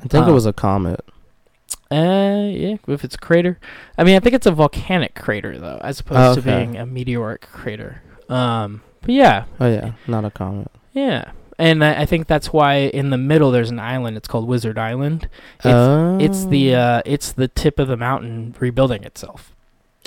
[0.00, 1.04] I think Uh, it was a comet.
[1.90, 3.58] Uh, yeah, if it's a crater.
[3.96, 6.64] I mean, I think it's a volcanic crater though, as opposed to Okay.
[6.64, 8.02] being a meteoric crater.
[8.28, 10.70] Um, but yeah, Oh yeah, not a comet.
[10.92, 14.18] yeah, and I, I think that's why in the middle there's an island.
[14.18, 15.28] It's called Wizard Island.
[15.60, 16.18] It's oh.
[16.20, 19.54] it's the uh, it's the tip of the mountain rebuilding itself,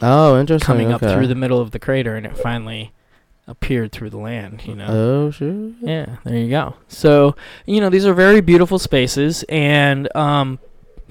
[0.04, 0.65] Oh, interesting.
[0.67, 2.91] coming up through the middle of the crater, and it finally
[3.48, 4.67] appeared through the land.
[4.67, 4.88] You know.
[4.88, 5.72] Oh sure.
[5.82, 6.76] Yeah, there you go.
[6.88, 10.60] So, you know, these are very beautiful spaces, and um,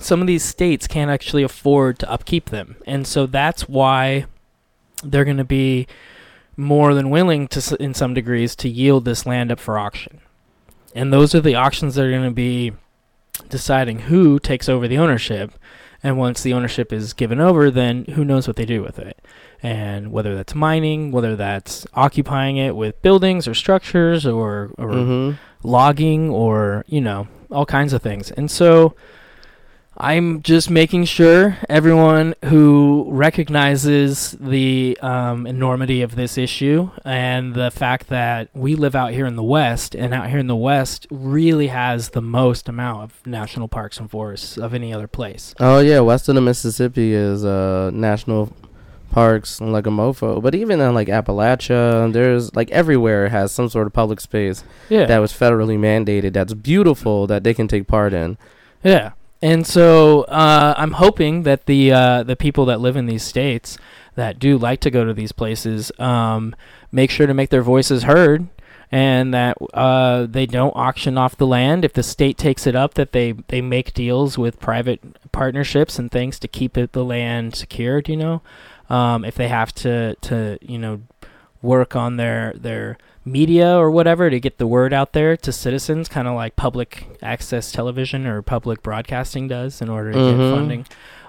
[0.01, 2.77] some of these states can't actually afford to upkeep them.
[2.87, 4.27] And so that's why
[5.05, 5.87] they're going to be
[6.57, 10.21] more than willing to, in some degrees, to yield this land up for auction.
[10.95, 12.73] And those are the auctions that are going to be
[13.49, 15.53] deciding who takes over the ownership.
[16.03, 19.19] And once the ownership is given over, then who knows what they do with it.
[19.63, 25.37] And whether that's mining, whether that's occupying it with buildings or structures or, or Mm-hmm.
[25.69, 28.95] logging or you know all kinds of things and so
[29.97, 37.71] i'm just making sure everyone who recognizes the um, enormity of this issue and the
[37.71, 41.07] fact that we live out here in the west and out here in the west
[41.11, 45.81] really has the most amount of national parks and forests of any other place Oh
[45.81, 48.53] yeah, west of the Mississippi is uh national
[49.11, 50.41] parks like a mofo.
[50.41, 55.05] But even in like Appalachia, there's like everywhere has some sort of public space yeah
[55.07, 58.39] that was federally mandated that's beautiful that they can take part in.
[58.85, 63.23] Yeah, and so uh, I'm hoping that the uh, the people that live in these
[63.23, 63.79] states
[64.15, 66.55] that do like to go to these places um,
[66.93, 68.49] make sure to make their voices heard,
[68.93, 71.85] and that uh, they don't auction off the land.
[71.85, 75.01] If the state takes it up, that they they make deals with private
[75.33, 78.09] partnerships and things to keep it, the land secured.
[78.09, 78.43] You know,
[78.91, 81.01] um, if they have to to you know
[81.63, 86.09] work on their their media or whatever to get the word out there to citizens,
[86.09, 90.37] kind of like public access television or public broadcasting does in order to Mhm.
[90.39, 90.87] get funding.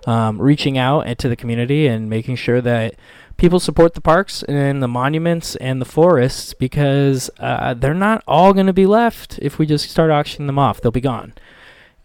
[0.08, 2.96] Um, reaching out to the community and making sure that
[3.38, 8.52] people support the parks and the monuments and the forests because uh, they're not all
[8.54, 10.82] going to be left if we just start auctioning them off.
[10.82, 11.34] They'll be gone.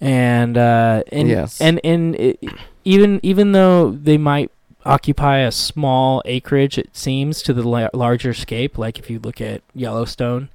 [0.01, 1.59] And uh, and Yes.
[1.61, 2.39] and and it,
[2.85, 4.51] even even though they might
[4.87, 8.79] occupy a small acreage, it seems to the la- larger scape.
[8.79, 10.49] Like if you look at Yellowstone,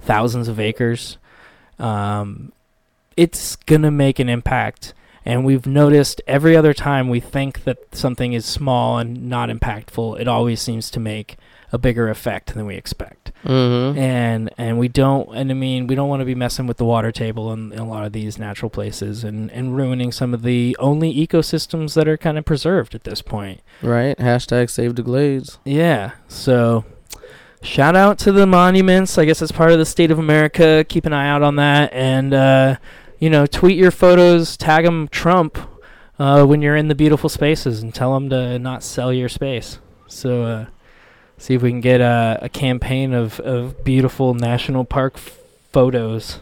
[0.00, 1.16] thousands of acres,
[1.78, 2.52] um,
[3.16, 4.92] it's gonna make an impact.
[5.24, 10.20] And we've noticed every other time we think that something is small and not impactful,
[10.20, 11.36] it always seems to make
[11.72, 13.25] a bigger effect than we expect.
[13.46, 13.98] Mm-hmm.
[13.98, 16.84] And and we don't and I mean we don't want to be messing with the
[16.84, 20.42] water table in, in a lot of these natural places and, and ruining some of
[20.42, 23.60] the only ecosystems that are kind of preserved at this point.
[23.82, 24.16] Right.
[24.18, 25.58] Hashtag save the glades.
[25.64, 26.12] Yeah.
[26.26, 26.84] So
[27.62, 29.16] shout out to the monuments.
[29.16, 30.84] I guess it's part of the state of America.
[30.88, 32.76] Keep an eye out on that and uh,
[33.18, 35.58] you know, tweet your photos, tag them Trump
[36.18, 39.78] uh, when you're in the beautiful spaces and tell them to not sell your space.
[40.06, 40.66] So uh,
[41.38, 45.38] see if we can get a, a campaign of, of beautiful national park f-
[45.72, 46.40] photos.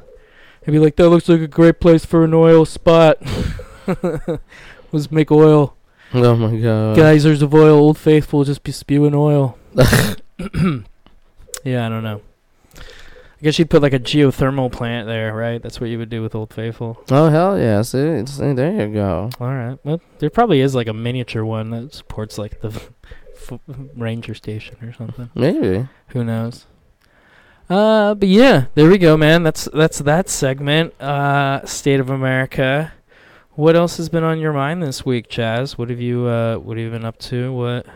[0.64, 3.18] And be like, that looks like a great place for an oil spot.
[4.92, 5.76] Let's make oil.
[6.14, 6.96] Oh my god.
[6.96, 9.59] Geysers of oil, Old Faithful just be spewing oil.
[9.74, 12.22] yeah, I don't know.
[12.76, 15.61] I guess you'd put like a geothermal plant there, right?
[15.61, 17.02] That's what you would do with Old Faithful.
[17.11, 17.83] Oh hell yeah!
[17.83, 19.28] See, see, there you go.
[19.40, 19.76] All right.
[19.85, 22.80] Well, there probably is like a miniature one that supports like the
[23.50, 23.61] f-
[23.96, 25.30] ranger station or something.
[25.35, 25.88] Maybe.
[26.09, 26.66] Who knows?
[27.70, 29.42] Uh, but yeah, there we go, man.
[29.42, 31.00] That's that's that segment.
[31.00, 32.92] Uh, State of America.
[33.52, 35.78] What else has been on your mind this week, Chaz?
[35.78, 37.52] What have you uh What have you been up to?
[37.52, 37.87] What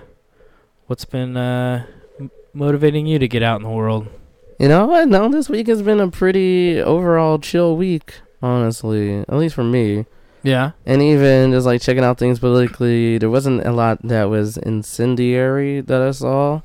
[0.86, 1.84] What's been uh
[2.20, 4.06] m- motivating you to get out in the world?
[4.60, 5.08] You know what?
[5.08, 9.18] No, this week has been a pretty overall chill week, honestly.
[9.20, 10.06] At least for me.
[10.42, 10.72] Yeah.
[10.86, 15.80] And even just like checking out things politically, there wasn't a lot that was incendiary
[15.80, 16.62] that I saw.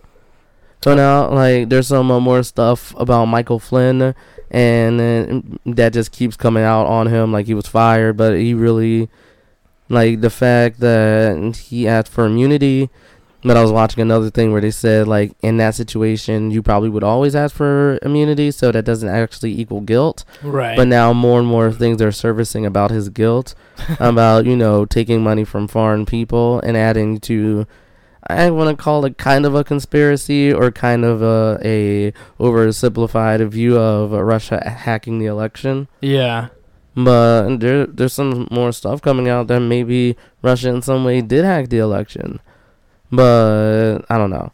[0.83, 4.13] So now, like, there's some uh, more stuff about Michael Flynn,
[4.51, 8.53] and then that just keeps coming out on him, like he was fired, but he
[8.53, 9.07] really,
[9.87, 12.89] like, the fact that he asked for immunity.
[13.45, 16.87] But I was watching another thing where they said, like, in that situation, you probably
[16.89, 20.23] would always ask for immunity, so that doesn't actually equal guilt.
[20.41, 20.77] Right.
[20.77, 23.53] But now more and more things are surfacing about his guilt,
[23.99, 27.67] about you know taking money from foreign people and adding to,
[28.27, 33.45] I want to call it kind of a conspiracy or kind of a, a oversimplified
[33.49, 35.87] view of Russia hacking the election.
[36.01, 36.47] yeah.
[36.95, 41.43] But there there's some more stuff coming out that maybe Russia in some way did
[41.43, 42.39] hack the election,
[43.13, 44.51] but I don't know.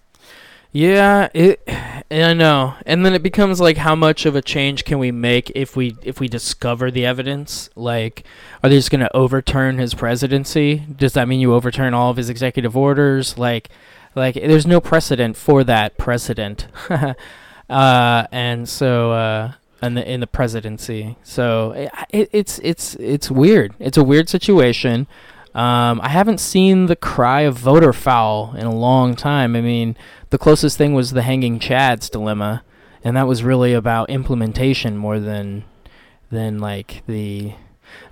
[0.72, 1.64] Yeah, it.
[2.12, 5.52] I know, and then it becomes like, how much of a change can we make
[5.56, 7.72] if we if we discover the evidence?
[7.76, 8.24] Like,
[8.64, 10.78] are they just going to overturn his presidency?
[10.96, 13.36] Does that mean you overturn all of his executive orders?
[13.38, 13.70] Like,
[14.16, 16.68] like there's no precedent for that precedent,
[17.70, 21.18] uh, and so uh, in the in the presidency.
[21.24, 23.74] So it, it, it's it's it's weird.
[23.80, 25.08] It's a weird situation.
[25.56, 29.56] Um, I haven't seen the cry of voter foul in a long time.
[29.56, 29.98] I mean,
[30.30, 32.64] the closest thing was the hanging Chad's dilemma,
[33.04, 35.64] and that was really about implementation more than
[36.32, 37.54] than like the.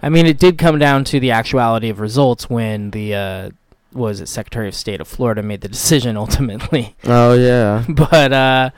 [0.02, 3.50] I mean, it did come down to the actuality of results when the uh,
[3.94, 6.96] was it Secretary of State of Florida made the decision ultimately.
[7.06, 7.86] Oh yeah.
[7.90, 8.70] but uh,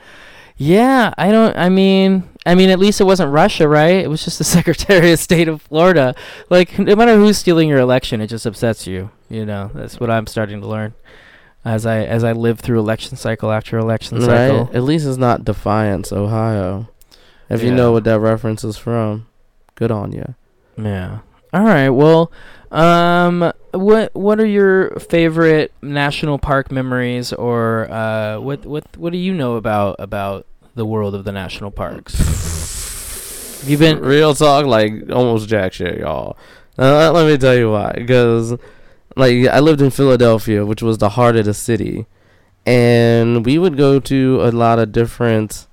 [0.56, 1.56] yeah, I don't.
[1.56, 3.96] I mean, I mean, at least it wasn't Russia, right?
[3.96, 6.14] It was just the Secretary of State of Florida.
[6.48, 9.10] Like, no matter who's stealing your election, it just upsets you.
[9.28, 10.94] You know, that's what I'm starting to learn
[11.64, 14.64] as I as I live through election cycle after election cycle.
[14.64, 14.74] Right.
[14.74, 16.88] At least it's not Defiance, Ohio.
[17.48, 19.26] If you know what that reference is from,
[19.74, 20.36] good on you.
[20.78, 21.18] Yeah.
[21.52, 21.88] All right.
[21.88, 22.30] Well,
[22.70, 29.18] um, what what are your favorite national park memories, or uh, what what what do
[29.18, 32.18] you know about about the world of the national parks?
[33.66, 34.00] You've been?
[34.00, 36.36] Real talk, like almost jack shit, y'all.
[36.78, 37.92] Uh, let me tell you why.
[37.94, 38.56] Because,
[39.16, 42.06] like, I lived in Philadelphia, which was the heart of the city,
[42.64, 45.66] and we would go to a lot of different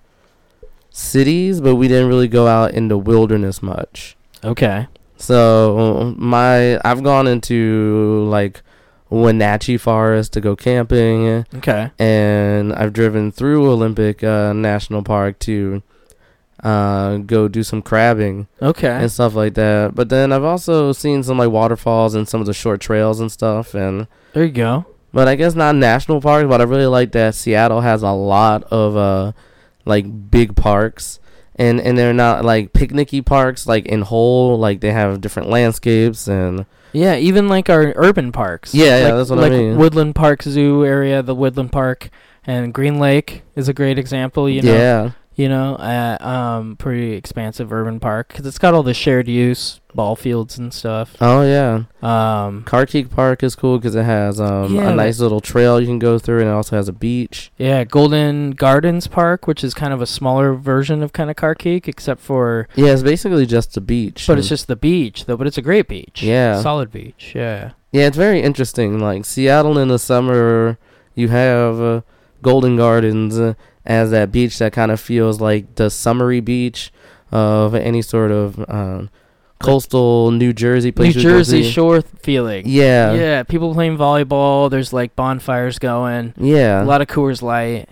[0.90, 4.18] cities, but we didn't really go out in the wilderness much.
[4.44, 4.88] Okay.
[5.18, 8.62] So my, I've gone into like
[9.10, 11.46] Wenatchee Forest to go camping.
[11.56, 11.92] Okay.
[12.00, 15.82] and I've driven through Olympic uh, National Park to
[16.64, 18.90] uh, go do some crabbing Okay.
[18.90, 19.94] and stuff like that.
[19.96, 23.32] But then I've also seen some like waterfalls and some of the short trails and
[23.32, 23.74] stuff.
[23.74, 24.86] And There you go.
[25.14, 26.48] but I guess not national parks.
[26.50, 29.32] But I really like that Seattle has a lot of uh,
[29.86, 31.20] like big parks.
[31.60, 36.28] And, and they're not like picnicky parks like in whole like they have different landscapes
[36.28, 38.74] and Yeah, even like our urban parks.
[38.74, 39.78] Yeah, yeah, like, that's what I like mean.
[39.78, 42.10] Woodland Park Zoo area, the Woodland Park,
[42.46, 44.50] and Green Lake is a great example.
[44.50, 48.84] You know, yeah you know, uh, um, pretty expansive urban park because it's got all
[48.84, 51.16] the shared use ball fields and stuff.
[51.22, 55.40] oh yeah Um, Carkeek Park is cool because it has um, Yeah, a nice little
[55.40, 57.52] trail you can go through, and it also has a beach.
[57.58, 61.88] yeah, Golden Gardens Park, which is kind of a smaller version of kind of Carkeek,
[61.88, 64.26] except for, Yeah, it's basically just a beach.
[64.28, 65.38] but it's just the beach though.
[65.38, 66.22] But it's a great beach.
[66.22, 66.62] Yeah.
[66.62, 67.34] solid beach.
[67.36, 67.72] Yeah.
[67.92, 69.00] yeah, it's very interesting.
[69.00, 70.78] Like Seattle in the summer,
[71.16, 72.02] you have uh,
[72.44, 73.54] Golden Gardens uh,
[73.88, 76.92] as that beach that kind of feels like the summery beach
[77.32, 79.10] of any sort of um,
[79.60, 81.16] coastal New Jersey place.
[81.16, 82.64] New Jersey shore feeling.
[82.68, 84.70] Yeah, Yeah, people playing volleyball.
[84.70, 86.34] There's like bonfires going.
[86.38, 86.84] yeah.
[86.84, 87.90] A lot of Coors Light.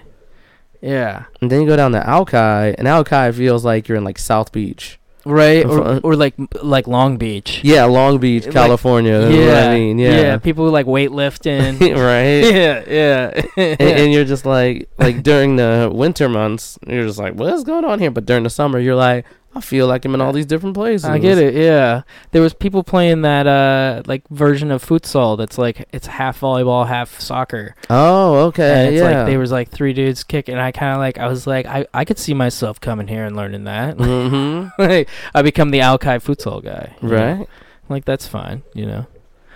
[0.82, 1.26] Yeah.
[1.42, 4.52] and then you go down to Alki, and Alki feels like you're in like South
[4.52, 5.00] Beach.
[5.26, 5.66] Right.
[5.66, 7.62] Or, or like like Long Beach.
[7.64, 9.20] Yeah, Long Beach, Like- California.
[9.22, 11.80] that's what I mean, yeah, People who like weightlifting.
[11.82, 12.54] right.
[12.56, 12.84] yeah.
[12.88, 13.42] Yeah.
[13.58, 17.86] and, and you're just like like during the winter months you're just like what's going
[17.86, 20.46] on here but during the summer you're like i feel like i'm in all these
[20.46, 21.56] different places I get it.
[21.56, 22.04] Yeah.
[22.32, 26.88] There was people playing that uh like version of futsal that's like it's half volleyball,
[26.88, 27.76] half soccer.
[27.90, 30.58] oh okay and it's yeah like there was like three dudes kicking.
[30.58, 33.36] I kind of like I was like I I could see myself coming here and
[33.36, 33.98] learning that.
[33.98, 34.82] mm-hmm.
[34.82, 36.96] like I become the Alki futsal guy.
[37.02, 37.16] you know?
[37.16, 37.50] right
[37.90, 39.08] Like that's fine, you know.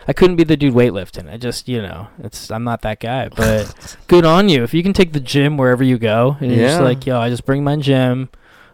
[0.07, 1.31] I couldn't be the dude weightlifting.
[1.31, 3.29] I just, you know, it's I'm not that guy.
[3.29, 6.37] But good on you if you can take the gym wherever you go.
[6.39, 8.29] And you're just like, yo, I just bring my gym.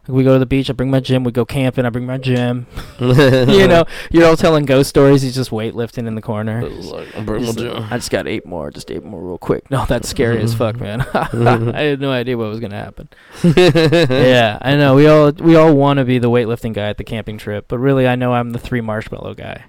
[0.07, 0.69] We go to the beach.
[0.69, 1.23] I bring my gym.
[1.23, 1.85] We go camping.
[1.85, 2.67] I bring my gym.
[2.99, 5.21] you know, you're all telling ghost stories.
[5.23, 6.67] He's just weightlifting in the corner.
[6.69, 7.91] Like, I'm bringing He's my like.
[7.91, 8.69] I just got eight more.
[8.69, 9.69] Just eight more real quick.
[9.71, 11.01] No, that's scary as fuck, man.
[11.13, 13.09] I had no idea what was gonna happen.
[13.43, 14.95] yeah, I know.
[14.95, 17.79] We all we all want to be the weightlifting guy at the camping trip, but
[17.79, 19.65] really, I know I'm the three marshmallow guy.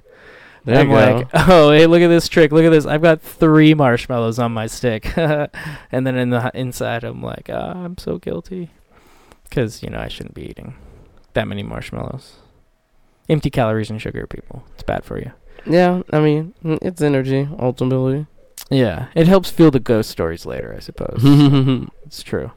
[0.64, 2.52] there I'm like, oh, hey, look at this trick.
[2.52, 2.84] Look at this.
[2.84, 7.72] I've got three marshmallows on my stick, and then in the inside, I'm like, ah,
[7.72, 8.70] I'm so guilty,
[9.48, 10.74] because you know I shouldn't be eating
[11.34, 12.34] that many marshmallows.
[13.28, 14.64] Empty calories and sugar, people.
[14.74, 15.32] It's bad for you.
[15.66, 18.26] yeah i mean mm, it's energy ultimately
[18.70, 21.20] Yeah, it helps feel the ghost stories later, I suppose.
[22.06, 22.50] It's true.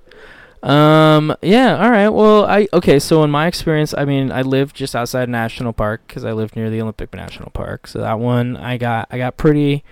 [0.61, 1.35] Um.
[1.41, 1.77] Yeah.
[1.81, 2.09] All right.
[2.09, 2.99] Well, I okay.
[2.99, 6.55] So in my experience, I mean, I lived just outside National Park because I lived
[6.55, 7.87] near the Olympic National Park.
[7.87, 9.83] So that one, I got I got pretty,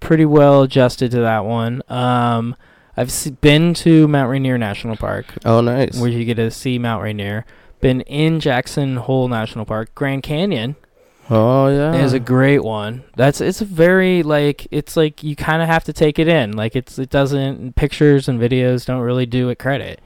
[0.00, 1.82] pretty well adjusted to that one.
[1.88, 2.54] Um,
[2.96, 6.78] I've s- been to Mount Rainier National Park, oh nice where you get to see
[6.78, 7.44] Mount Rainier.
[7.80, 10.76] Been in Jackson Hole National Park, Grand Canyon
[11.30, 13.02] oh yeah is a great one.
[13.16, 16.52] That's it's a very like it's like you kind of have to take it in.
[16.52, 20.00] Like it's it doesn't pictures and videos don't really do it credit.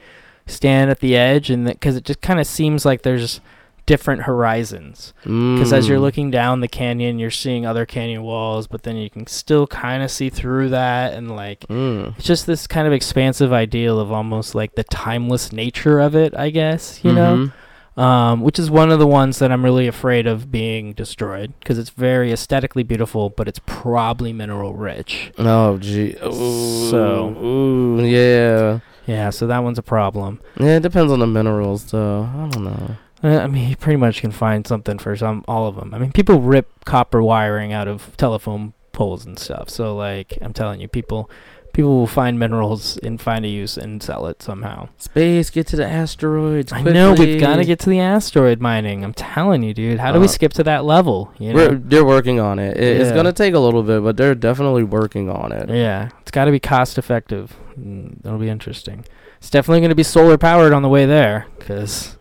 [0.47, 3.41] Stand at the edge and because it just kind of seems like there's
[3.89, 5.14] different horizons.
[5.22, 6.03] Because as you're Mm.
[6.03, 10.03] looking down the canyon, you're seeing other canyon walls, but then you can still kind
[10.03, 12.14] of see through that and like Mm.
[12.18, 16.34] it's just this kind of expansive ideal of almost like the timeless nature of it.
[16.36, 17.36] I guess you know.
[17.36, 17.53] Mhm.
[18.01, 21.78] um, which is one of the ones that I'm really afraid of being destroyed because
[21.80, 25.32] it's very aesthetically beautiful, but it's probably mineral rich.
[25.36, 26.14] Oh, gee.
[26.24, 28.78] Ooh, So- ooh, yeah.
[29.07, 30.39] Yeah, so that one's a problem.
[30.61, 32.28] Yeah, it depends on the minerals, though.
[32.32, 32.97] I don't know.
[33.23, 35.93] Uh, I mean, you pretty much can find something for some all of them.
[35.95, 39.69] I mean, people rip copper wiring out of telephone poles and stuff.
[39.71, 41.31] So, like, I'm telling you, people
[41.73, 44.89] people will find minerals and find a use and sell it somehow.
[44.99, 46.73] Space, get to the asteroids.
[46.73, 49.05] I know we've got to get to the asteroid mining.
[49.05, 50.01] I'm telling you, dude.
[50.01, 51.33] How do we Uh, skip to that level?
[51.39, 51.81] You know?
[51.81, 52.77] they're working on it.
[52.77, 55.69] it It's gonna take a little bit, but they're definitely working on it.
[55.71, 57.57] Yeah, it's got to be cost effective.
[57.79, 59.05] Mm, That'll be interesting.
[59.39, 62.18] It's definitely going to be solar powered on the way there because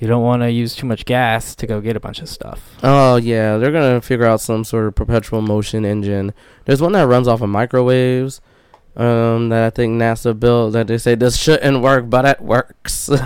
[0.00, 2.76] you don't want to use too much gas to go get a bunch of stuff.
[2.82, 6.34] Oh yeah, they're gonna figure out some sort of perpetual motion engine.
[6.64, 8.40] There's one that runs off of microwaves.
[8.96, 10.72] Um, that I think NASA built.
[10.72, 13.08] That they say this shouldn't work, but it works.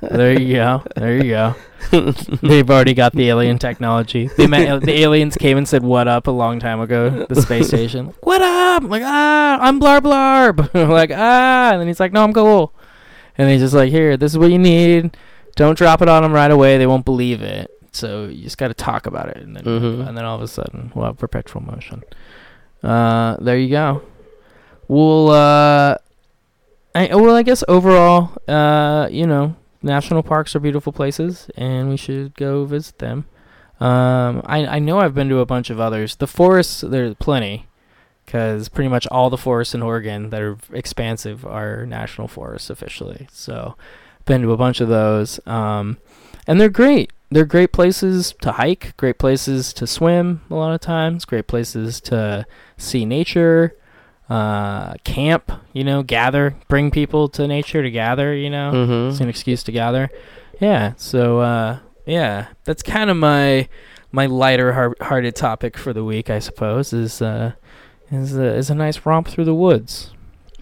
[0.00, 0.82] There you go.
[0.96, 1.54] There you go.
[2.42, 4.28] They've already got the alien technology.
[4.36, 7.26] The, ma- the aliens came and said "What up" a long time ago.
[7.28, 8.14] The space station.
[8.22, 8.82] What up?
[8.82, 10.74] I'm like ah, I'm blar blarb.
[10.88, 12.72] like ah, and then he's like, no, I'm cool.
[13.36, 15.16] And he's just like, here, this is what you need.
[15.58, 16.78] Don't drop it on them right away.
[16.78, 17.70] They won't believe it.
[17.92, 20.06] So you just got to talk about it, and then Mhm.
[20.06, 22.02] and then all of a sudden, we'll have perpetual motion.
[22.82, 24.02] Uh, there you go.
[24.86, 25.96] We'll uh,
[26.94, 31.96] I well, I guess overall, uh, you know, national parks are beautiful places, and we
[31.96, 33.24] should go visit them.
[33.80, 36.16] Um, I I know I've been to a bunch of others.
[36.16, 37.66] The forests, there's plenty,
[38.26, 43.26] because pretty much all the forests in Oregon that are expansive are national forests officially.
[43.32, 43.76] So,
[44.28, 45.98] been to a bunch of those, um,
[46.46, 47.12] and they're great.
[47.30, 50.42] They're great places to hike, great places to swim.
[50.50, 53.76] A lot of times, great places to see nature,
[54.30, 55.50] uh, camp.
[55.72, 58.32] You know, gather, bring people to nature to gather.
[58.34, 59.10] You know, mm-hmm.
[59.10, 60.08] it's an excuse to gather.
[60.60, 60.92] Yeah.
[60.96, 63.68] So uh, yeah, that's kind of my
[64.12, 66.92] my lighter hearted topic for the week, I suppose.
[66.92, 67.52] Is uh,
[68.10, 70.12] is a, is a nice romp through the woods.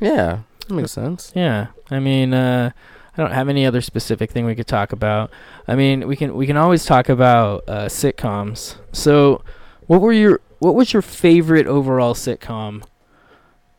[0.01, 1.33] Yeah, that makes sense.
[1.35, 1.69] Yeah.
[1.91, 2.73] I mean, uh,
[3.17, 5.31] I don't have any other specific thing we could talk about.
[5.67, 8.77] I mean, we can we can always talk about uh, sitcoms.
[8.93, 9.43] So,
[9.87, 12.83] what were your what was your favorite overall sitcom?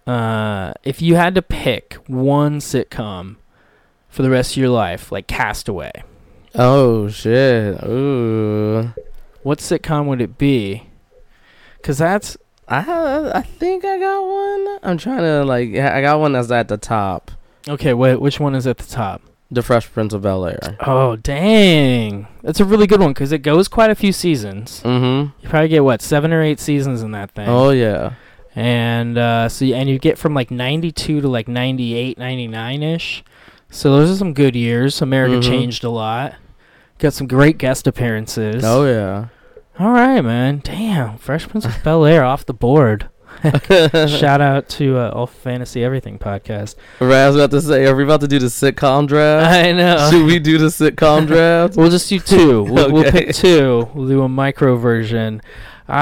[0.05, 3.35] Uh, if you had to pick one sitcom
[4.07, 5.91] for the rest of your life, like Castaway,
[6.55, 7.83] Oh shit.
[7.83, 8.93] Ooh.
[9.43, 10.83] what sitcom would it be?
[11.83, 14.79] Cause that's I I think I got one.
[14.83, 17.31] I'm trying to like I got one that's at the top.
[17.67, 17.93] okay.
[17.93, 19.21] Wait, which one is at the top?
[19.49, 20.77] The Fresh Prince of Bel Air.
[20.81, 24.81] Oh dang, that's a really good one because it goes quite a few seasons.
[24.83, 25.31] Mm-hmm.
[25.41, 27.47] You probably get what seven or eight seasons in that thing.
[27.47, 28.13] Oh yeah.
[28.55, 33.23] and uh, so and you get from like 92 to like 98 99 ish
[33.69, 35.43] so those are some good years america Mhm.
[35.43, 36.33] changed a lot
[36.97, 39.27] got some great guest appearances Oh yeah.
[39.77, 43.09] all right man damn fresh prince of bel air off the board
[44.07, 47.95] shout out to uh, all fantasy everything podcast Right, I was about to say, are
[47.95, 49.51] we about to do the sitcom draft?
[49.51, 51.77] i know Should we do the sitcom draft?
[51.77, 52.63] We'll just do two.
[52.63, 53.89] We'll, we'll pick two.
[53.93, 55.41] We'll do a micro version.
[55.87, 55.95] Um,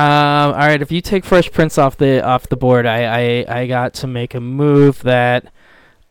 [0.54, 0.82] all right.
[0.82, 4.08] If you take Fresh Prince off the off the board, I I, I got to
[4.08, 5.52] make a move that.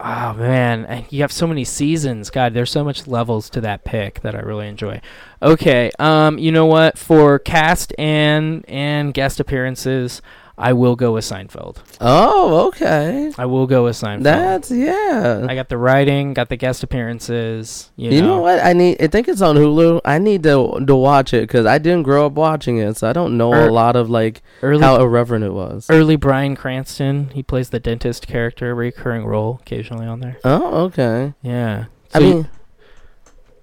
[0.01, 2.29] Oh man, you have so many seasons.
[2.31, 5.01] God, there's so much levels to that pick that I really enjoy.
[5.41, 5.91] Okay.
[5.99, 6.99] Um, you know what?
[6.99, 10.21] For cast and and guest appearances,
[10.57, 11.79] I will go with Seinfeld.
[12.01, 13.33] Oh, okay.
[13.37, 14.23] I will go with Seinfeld.
[14.23, 15.45] That's yeah.
[15.49, 17.91] I got the writing, got the guest appearances.
[17.97, 18.37] You, You, know.
[18.37, 18.65] know what?
[18.65, 19.03] I need.
[19.03, 20.01] I think it's on Hulu.
[20.05, 23.13] I need to to watch it because I didn't grow up watching it, so I
[23.13, 25.89] don't know Er- a lot of like Early how irreverent it was.
[25.91, 27.31] early Bryan Cranston.
[27.35, 30.39] He plays the dentist character, recurring role occasionally on there.
[30.45, 31.35] Oh, okay.
[31.43, 31.87] Yeah.
[32.15, 32.49] I So you- mean,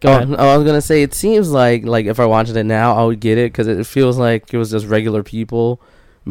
[0.01, 0.35] go oh.
[0.35, 3.21] I was gonna say it seems like like if I watched it now, I would
[3.21, 5.81] get it because it feels like it was just regular people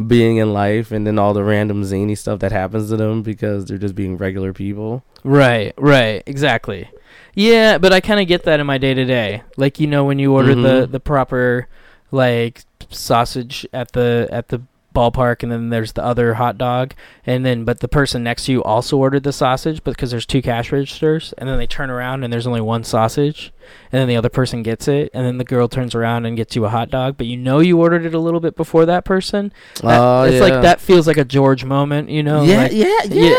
[0.07, 3.65] being in life, and then all the random zany stuff that happens to them because
[3.65, 5.03] they're just being regular people.
[5.23, 6.89] Right, right, exactly.
[7.35, 9.43] Yeah, but I kind of get that in my day to day.
[9.57, 10.91] Like you know when you order the Mhm.
[10.91, 11.67] the proper
[12.11, 14.61] like sausage at the at the
[14.93, 16.93] ballpark and then there's the other hot dog.
[17.25, 20.41] And then but the person next to you also ordered the sausage because there's two
[20.41, 23.53] cash registers and then they turn around and there's only one sausage
[23.91, 26.55] and then the other person gets it and then the girl turns around and gets
[26.55, 27.17] you a hot dog.
[27.17, 29.53] But you know you ordered it a little bit before that person.
[29.81, 30.41] That- Oh, it's yeah.
[30.41, 32.43] like that feels like a george moment you know?
[32.43, 33.37] Yeah, like, yeah, yeah,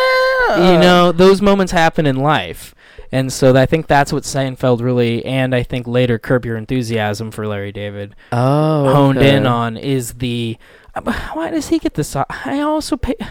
[0.51, 0.73] yeah.
[0.75, 2.75] you know those moments happen in life.
[3.15, 7.31] And so i think that's what seinfeld really and i think later curb your enthusiasm
[7.31, 10.57] for larry david Oh, honed in on is the
[11.33, 13.15] why does he get the sau- i also pay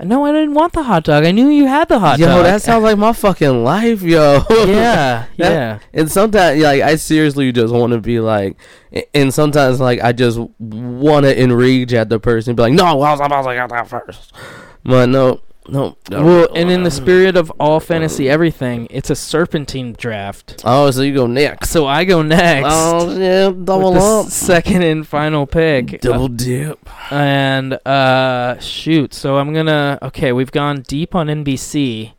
[0.00, 1.24] No, I didn't want the hot dog.
[1.24, 2.36] I knew you had the hot yo, dog.
[2.38, 4.42] Yo, that sounds like my fucking life, yo.
[4.50, 5.78] yeah, yeah.
[5.92, 8.56] And sometimes, like, I seriously just want to be like,
[9.14, 12.92] and sometimes, like, I just want to enrage at the person, be like, no, I
[12.92, 14.32] was I was like, I got that first.
[14.82, 15.96] But no, no.
[16.10, 16.24] no.
[16.24, 20.62] Well, and in the spirit of all fantasy everything, it's a serpentine draft.
[20.64, 21.70] Oh, so you go next.
[21.70, 22.68] So I go next.
[22.70, 24.26] Oh, yeah, double with up.
[24.26, 26.00] s- second and final pick.
[26.00, 26.78] Double dip.
[27.10, 32.12] And uh shoot, so I'm gonna okay, we've gone deep on NBC.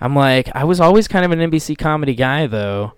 [0.00, 2.92] I'm like I was always kind of an NBC comedy guy though.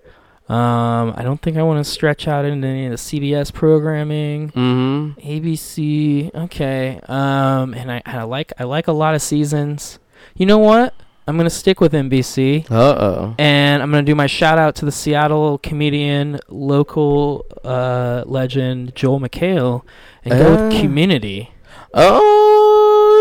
[0.48, 4.50] Um I don't think I want to stretch out into any of the CBS programming.
[4.50, 5.20] Mm-hmm.
[5.20, 7.00] ABC, okay.
[7.08, 9.98] Um and I, I like I like a lot of seasons.
[10.36, 10.94] You know what?
[11.26, 12.70] I'm gonna stick with NBC.
[12.70, 13.34] Uh-oh.
[13.38, 19.20] And I'm gonna do my shout out to the Seattle comedian, local uh, legend Joel
[19.20, 19.82] McHale,
[20.24, 20.68] and go Ah.
[20.68, 21.50] with Community.
[21.92, 22.57] Oh,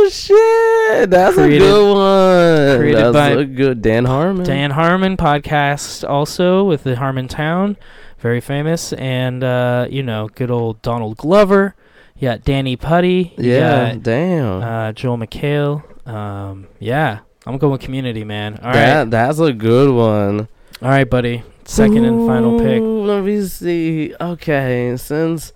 [0.09, 1.09] shit.
[1.09, 2.79] That's Created- a good one.
[2.79, 4.45] created That's by a good Dan Harmon.
[4.45, 7.75] Dan Harmon podcast also with the Harmontown,
[8.19, 11.75] very famous, and uh, you know, good old Donald Glover.
[12.17, 13.33] You got Danny Pudi.
[13.37, 14.61] Yeah, got, damn.
[14.63, 15.83] uh, Joel McHale.
[16.07, 18.57] Um, yeah, I'm going with Community, man.
[18.61, 20.47] All right, that that's a good one.
[20.81, 21.43] all right, buddy.
[21.65, 22.81] Second and final pick.
[22.81, 24.15] Let me see.
[24.19, 25.51] Okay, since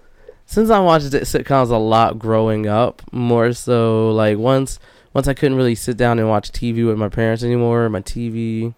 [0.51, 4.79] since I watched it, sitcoms a lot growing up, more so like once
[5.13, 7.87] once I couldn't really sit down and watch TV with my parents anymore.
[7.87, 8.73] My TV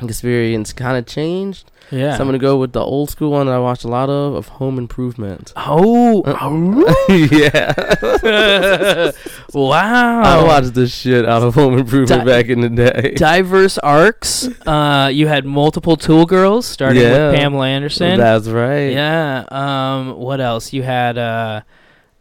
[0.00, 1.70] experience kind of changed.
[1.90, 2.16] Yeah.
[2.16, 4.34] So I'm gonna go with the old school one that I watched a lot of
[4.34, 5.52] of Home Improvement.
[5.56, 6.22] oh,
[7.08, 7.74] yeah,
[9.54, 10.22] wow.
[10.22, 13.12] I watched the shit out of Home Improvement Di- back in the day.
[13.16, 14.48] diverse arcs.
[14.66, 17.30] Uh, you had multiple Tool girls, starting Yeah.
[17.30, 18.18] with Pamela Anderson.
[18.18, 18.92] That's right.
[18.92, 19.44] Yeah.
[19.50, 20.16] Um.
[20.18, 20.72] What else?
[20.72, 21.18] You had.
[21.18, 21.60] Uh.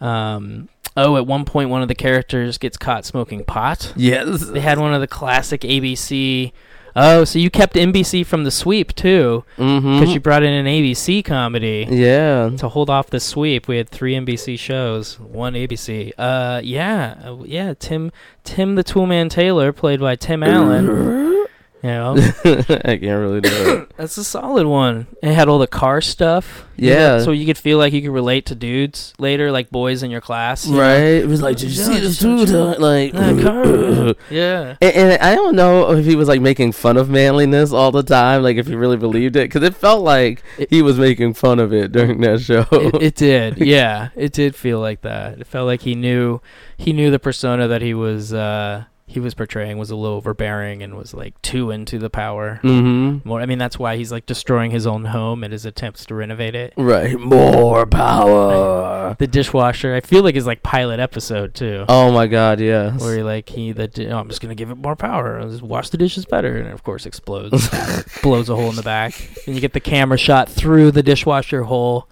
[0.02, 0.68] Um.
[0.98, 3.94] Oh, at one point, one of the characters gets caught smoking pot.
[3.96, 4.42] Yes.
[4.48, 6.52] They had one of the classic ABC.
[6.96, 10.00] Oh, so you kept NBC from the sweep too, Mm-hmm.
[10.00, 12.50] because you brought in an ABC comedy yeah.
[12.58, 13.68] to hold off the sweep.
[13.68, 16.12] We had three NBC shows, one ABC.
[16.18, 17.74] Uh, yeah, uh, yeah.
[17.80, 18.12] Tim,
[18.44, 21.30] Tim the Toolman Taylor, played by Tim Allen.
[21.84, 22.16] You know,
[22.46, 23.92] I can't really do it.
[23.98, 25.08] That's a solid one.
[25.24, 26.68] It had all the car stuff.
[26.78, 27.20] you know, Yeah.
[27.24, 30.22] so you could feel like you could relate to dudes later, like boys in your
[30.22, 30.68] class.
[30.68, 30.80] you know?
[30.82, 30.98] Right?
[31.24, 32.50] It was like, did you see this dude?
[32.80, 34.16] Like, That car.
[34.30, 34.76] yeah.
[34.80, 38.04] And, and I don't know if he was like making fun of manliness all the
[38.04, 41.34] time, like if he really believed it, because it felt like It- he was making
[41.34, 42.66] fun of it during that show.
[42.72, 43.58] It, it did.
[43.58, 44.10] Yeah.
[44.16, 45.40] It did feel like that.
[45.40, 46.42] It felt like he knew
[46.78, 50.82] he knew the persona that he was uh he was portraying was a little overbearing
[50.82, 52.59] and was like too into the power.
[52.64, 53.28] mm-hmm.
[53.28, 56.16] More I mean that's why he's like destroying his own home in his attempts to
[56.16, 56.74] renovate it.
[56.78, 57.20] Right.
[57.20, 59.16] More power.
[59.20, 61.86] The dishwasher, I feel like is like pilot episode too.
[61.89, 62.59] Oh my God!
[62.62, 63.01] Yes.
[63.01, 65.39] Where he like he di- oh, I'm just gonna give it more power.
[65.39, 67.70] I'll just wash the dishes better, and of course explodes,
[68.24, 69.14] blows a hole in the back,
[69.45, 72.09] and you get the camera shot through the dishwasher hole,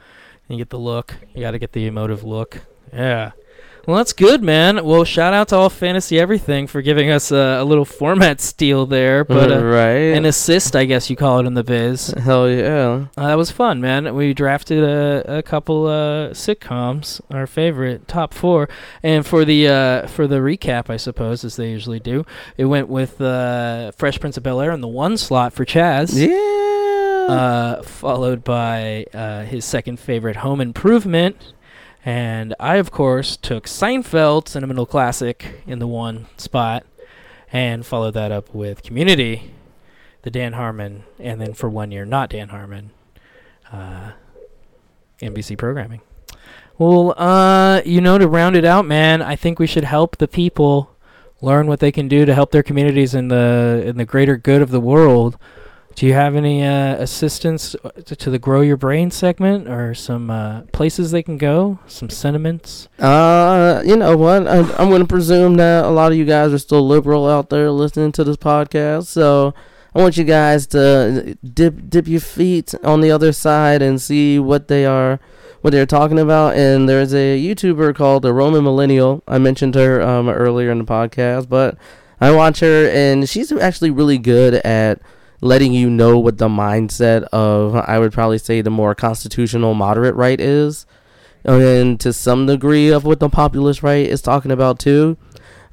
[0.49, 1.15] and you get the look.
[1.33, 2.61] You got to get the emotive look.
[2.93, 3.31] Yeah.
[3.89, 4.85] Well, that's good, man.
[4.85, 8.85] Well, shout out to all fantasy everything for giving us a, a little format steal
[8.85, 10.13] there, but uh, right.
[10.15, 12.09] an assist, I guess you call it in the biz.
[12.09, 13.07] Hell yeah.
[13.17, 14.13] Uh, that was fun, man.
[14.13, 18.69] We drafted a, a couple uh, sitcoms, our favorite top four,
[19.01, 22.27] and for the uh, for the recap, I suppose, as they usually do,
[22.57, 26.13] it went with uh, Fresh Prince of Bel Air in the one slot for Chaz,
[26.13, 27.33] Yeah.
[27.33, 31.35] uh, followed by uh, his second favorite, Home Improvement,
[32.05, 36.85] and I, of course, took Seinfeld, Sentimental Classic, in the one spot,
[37.51, 39.53] and followed that up with Community,
[40.21, 42.91] the Dan Harmon, and then for one year, not Dan Harmon,
[43.71, 44.11] uh,
[45.21, 46.01] NBC programming.
[46.77, 50.29] Well, uh, you know, to round it out, man, I think we should help the
[50.29, 50.95] people
[51.41, 54.61] learn what they can do to help their communities in the in the greater good
[54.61, 55.37] of the world.
[55.99, 59.93] Do you have any uh, assistance uh, to, to the Grow Your Brain segment, or
[59.93, 62.87] some uh, places they can go, some sentiments?
[62.99, 64.47] Uh, you know what?
[64.47, 67.49] I, I'm going to presume that a lot of you guys are still liberal out
[67.49, 69.07] there listening to this podcast.
[69.07, 69.53] So
[69.93, 74.39] I want you guys to dip dip your feet on the other side and see
[74.39, 75.19] what they are,
[75.59, 76.55] what they're talking about.
[76.55, 79.21] And there's a YouTuber called the Roaming Millennial.
[79.27, 81.77] I mentioned her um, earlier in the podcast, but
[82.21, 85.01] I watch her and she's actually really good at
[85.41, 90.15] letting you know what the mindset of I would probably say the more constitutional moderate
[90.15, 90.85] right is
[91.45, 95.17] and to some degree of what the populist right is talking about too.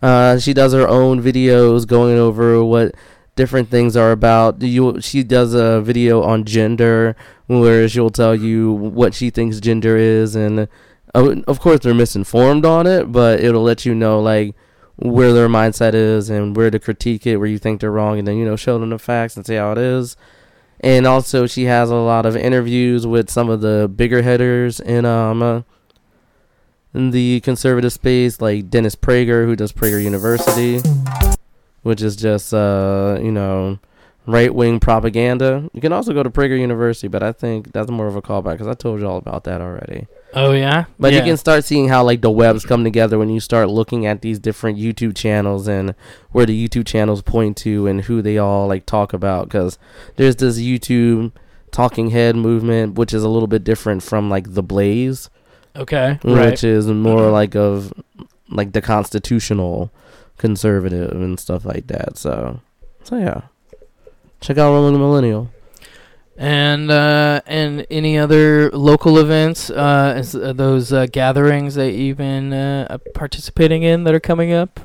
[0.03, 2.95] Uh, she does her own videos going over what
[3.35, 4.61] different things are about.
[4.63, 9.97] You, she does a video on gender where she'll tell you what she thinks gender
[9.97, 10.69] is, and
[11.15, 14.55] uh, of course they're misinformed on it, but it'll let you know like
[14.97, 18.27] where their mindset is and where to critique it, where you think they're wrong, and
[18.27, 20.17] then you know show them the facts and see how it is.
[20.81, 25.05] And also, she has a lot of interviews with some of the bigger headers in
[25.05, 25.63] um uh,
[26.95, 30.81] in the conservative space, like Dennis Prager, who does Prager University,
[31.83, 33.79] which is just uh you know
[34.27, 35.69] right wing propaganda.
[35.73, 38.53] You can also go to Prager University, but I think that's more of a callback
[38.53, 40.07] because I told you all about that already.
[40.35, 41.21] Oh yeah, But yeah.
[41.21, 44.21] you can start seeing how like the webs come together when you start looking at
[44.21, 45.95] these different YouTube channels and
[46.31, 49.49] where the YouTube channels point to and who they all like talk about.
[49.49, 49.79] Because
[50.17, 51.33] there's this YouTube
[51.71, 55.31] talking head movement, which is a little bit different from like the Blaze,
[55.75, 56.51] okay, right.
[56.51, 57.33] which is more mm-hmm.
[57.33, 57.93] like of
[58.49, 59.91] like the constitutional
[60.39, 62.19] conservative and stuff like that.
[62.19, 62.61] So,
[63.05, 63.43] so yeah,
[64.41, 65.51] check out Roaming Millennial.
[66.39, 72.53] And uh, and any other local events, uh, uh, those uh, gatherings that you've been
[72.53, 74.81] uh, participating in that are coming up,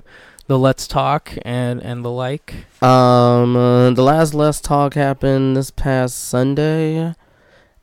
[0.48, 2.54] the Let's Talk and and the like.
[2.82, 7.14] Um, uh, the last Let's Talk happened this past Sunday,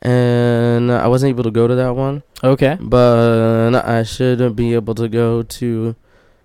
[0.01, 2.79] and I wasn't able to go to that one, Okay.
[2.81, 5.95] but I should be able to go to.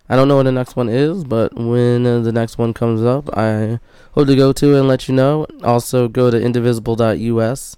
[0.09, 3.01] I don't know when the next one is, but when uh, the next one comes
[3.01, 3.79] up, I
[4.11, 5.47] hope to go to and let you know.
[5.63, 7.77] Also, go to indivisible.us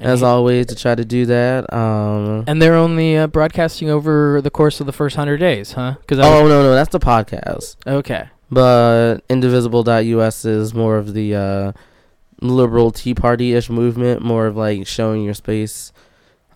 [0.00, 1.72] as always to try to do that.
[1.72, 5.96] Um, and they're only uh, broadcasting over the course of the first hundred days, huh?
[6.00, 7.76] Because oh no, no, that's the podcast.
[7.86, 8.28] okay.
[8.50, 11.72] But indivisible.us is more of the uh,
[12.40, 15.92] liberal Tea Party ish movement, more of like showing your space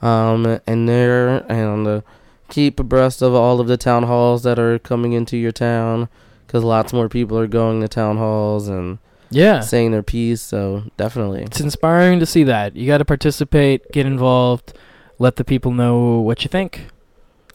[0.02, 2.00] um, in there and uh,
[2.48, 6.08] keep abreast of all of the town halls that are coming into your town
[6.46, 8.98] because lots more people are going to town halls and
[9.30, 9.60] Yeah.
[9.60, 10.40] saying their piece.
[10.42, 11.42] So definitely.
[11.42, 12.76] It's inspiring to see that.
[12.76, 14.72] You got to participate, get involved,
[15.18, 16.86] let the people know what you think,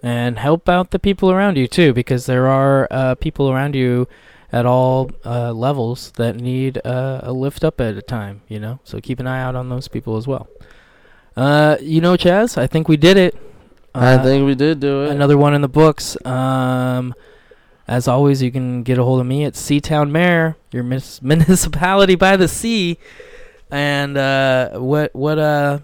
[0.04, 4.08] and help out the people around you too, because there are uh, people around you
[4.52, 8.42] at all uh, levels that need uh, a lift up at a time.
[8.48, 10.48] You know, so keep an eye out on those people as well.
[11.38, 13.36] Uh, you know, Chaz, I think we did it.
[13.96, 15.12] I Uh, think we did do it.
[15.12, 16.16] another one in the books.
[16.26, 17.14] Um,
[17.88, 22.16] as always, you can get a hold of me at Seatown Mayor, your mis- municipality
[22.16, 22.98] by the sea.
[23.72, 25.80] And uh, what what uh,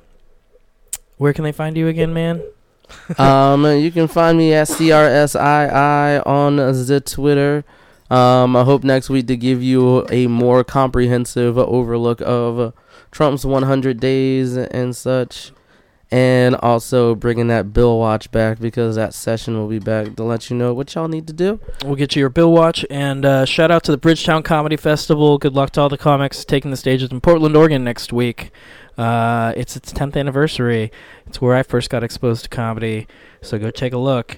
[1.18, 2.42] where can they find you again, man?
[3.18, 7.64] um, you can find me at CRSII on the Twitter.
[8.12, 12.74] Um, I hope next week to give you a more comprehensive overlook of
[13.10, 15.52] Trump's 100 days and such.
[16.12, 20.50] And also bringing that bill watch back because that session will be back to let
[20.50, 21.60] you know what y'all need to do.
[21.84, 25.38] We'll get you your bill watch and uh, shout out to the Bridgetown Comedy Festival.
[25.40, 28.52] Good luck to all the comics taking the stages in Portland, Oregon next week.
[28.98, 30.92] Uh, it's its 10th anniversary.
[31.26, 33.08] It's where I first got exposed to comedy.
[33.42, 34.38] So go take a look.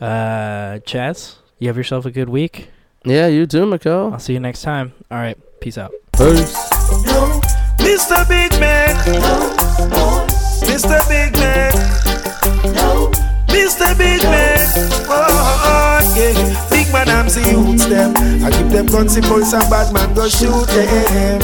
[0.00, 2.70] Uh, Chaz, you have yourself a good week.
[3.04, 4.10] Yeah, you too, Miko.
[4.12, 4.92] I'll see you next time.
[5.10, 5.38] All right.
[5.60, 5.92] Peace out.
[6.16, 6.56] Peace.
[7.78, 8.28] Mr.
[8.28, 10.28] Big Man.
[10.68, 10.98] Mr.
[11.08, 11.72] Big Man.
[13.48, 13.96] Mr.
[13.98, 14.66] Big Man.
[15.08, 15.26] Oh,
[15.64, 16.68] oh, yeah.
[16.70, 18.14] Big man, I'm the youths them.
[18.44, 21.40] I give them guns bullets and bad man go shoot them.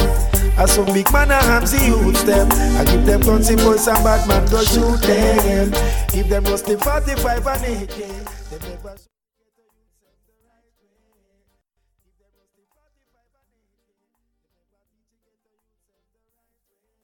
[0.58, 2.48] I some big man, I'm the youths them.
[2.50, 5.70] I give them guns bullets and bad man go shoot them.
[6.12, 9.17] Give them the 45 and 18.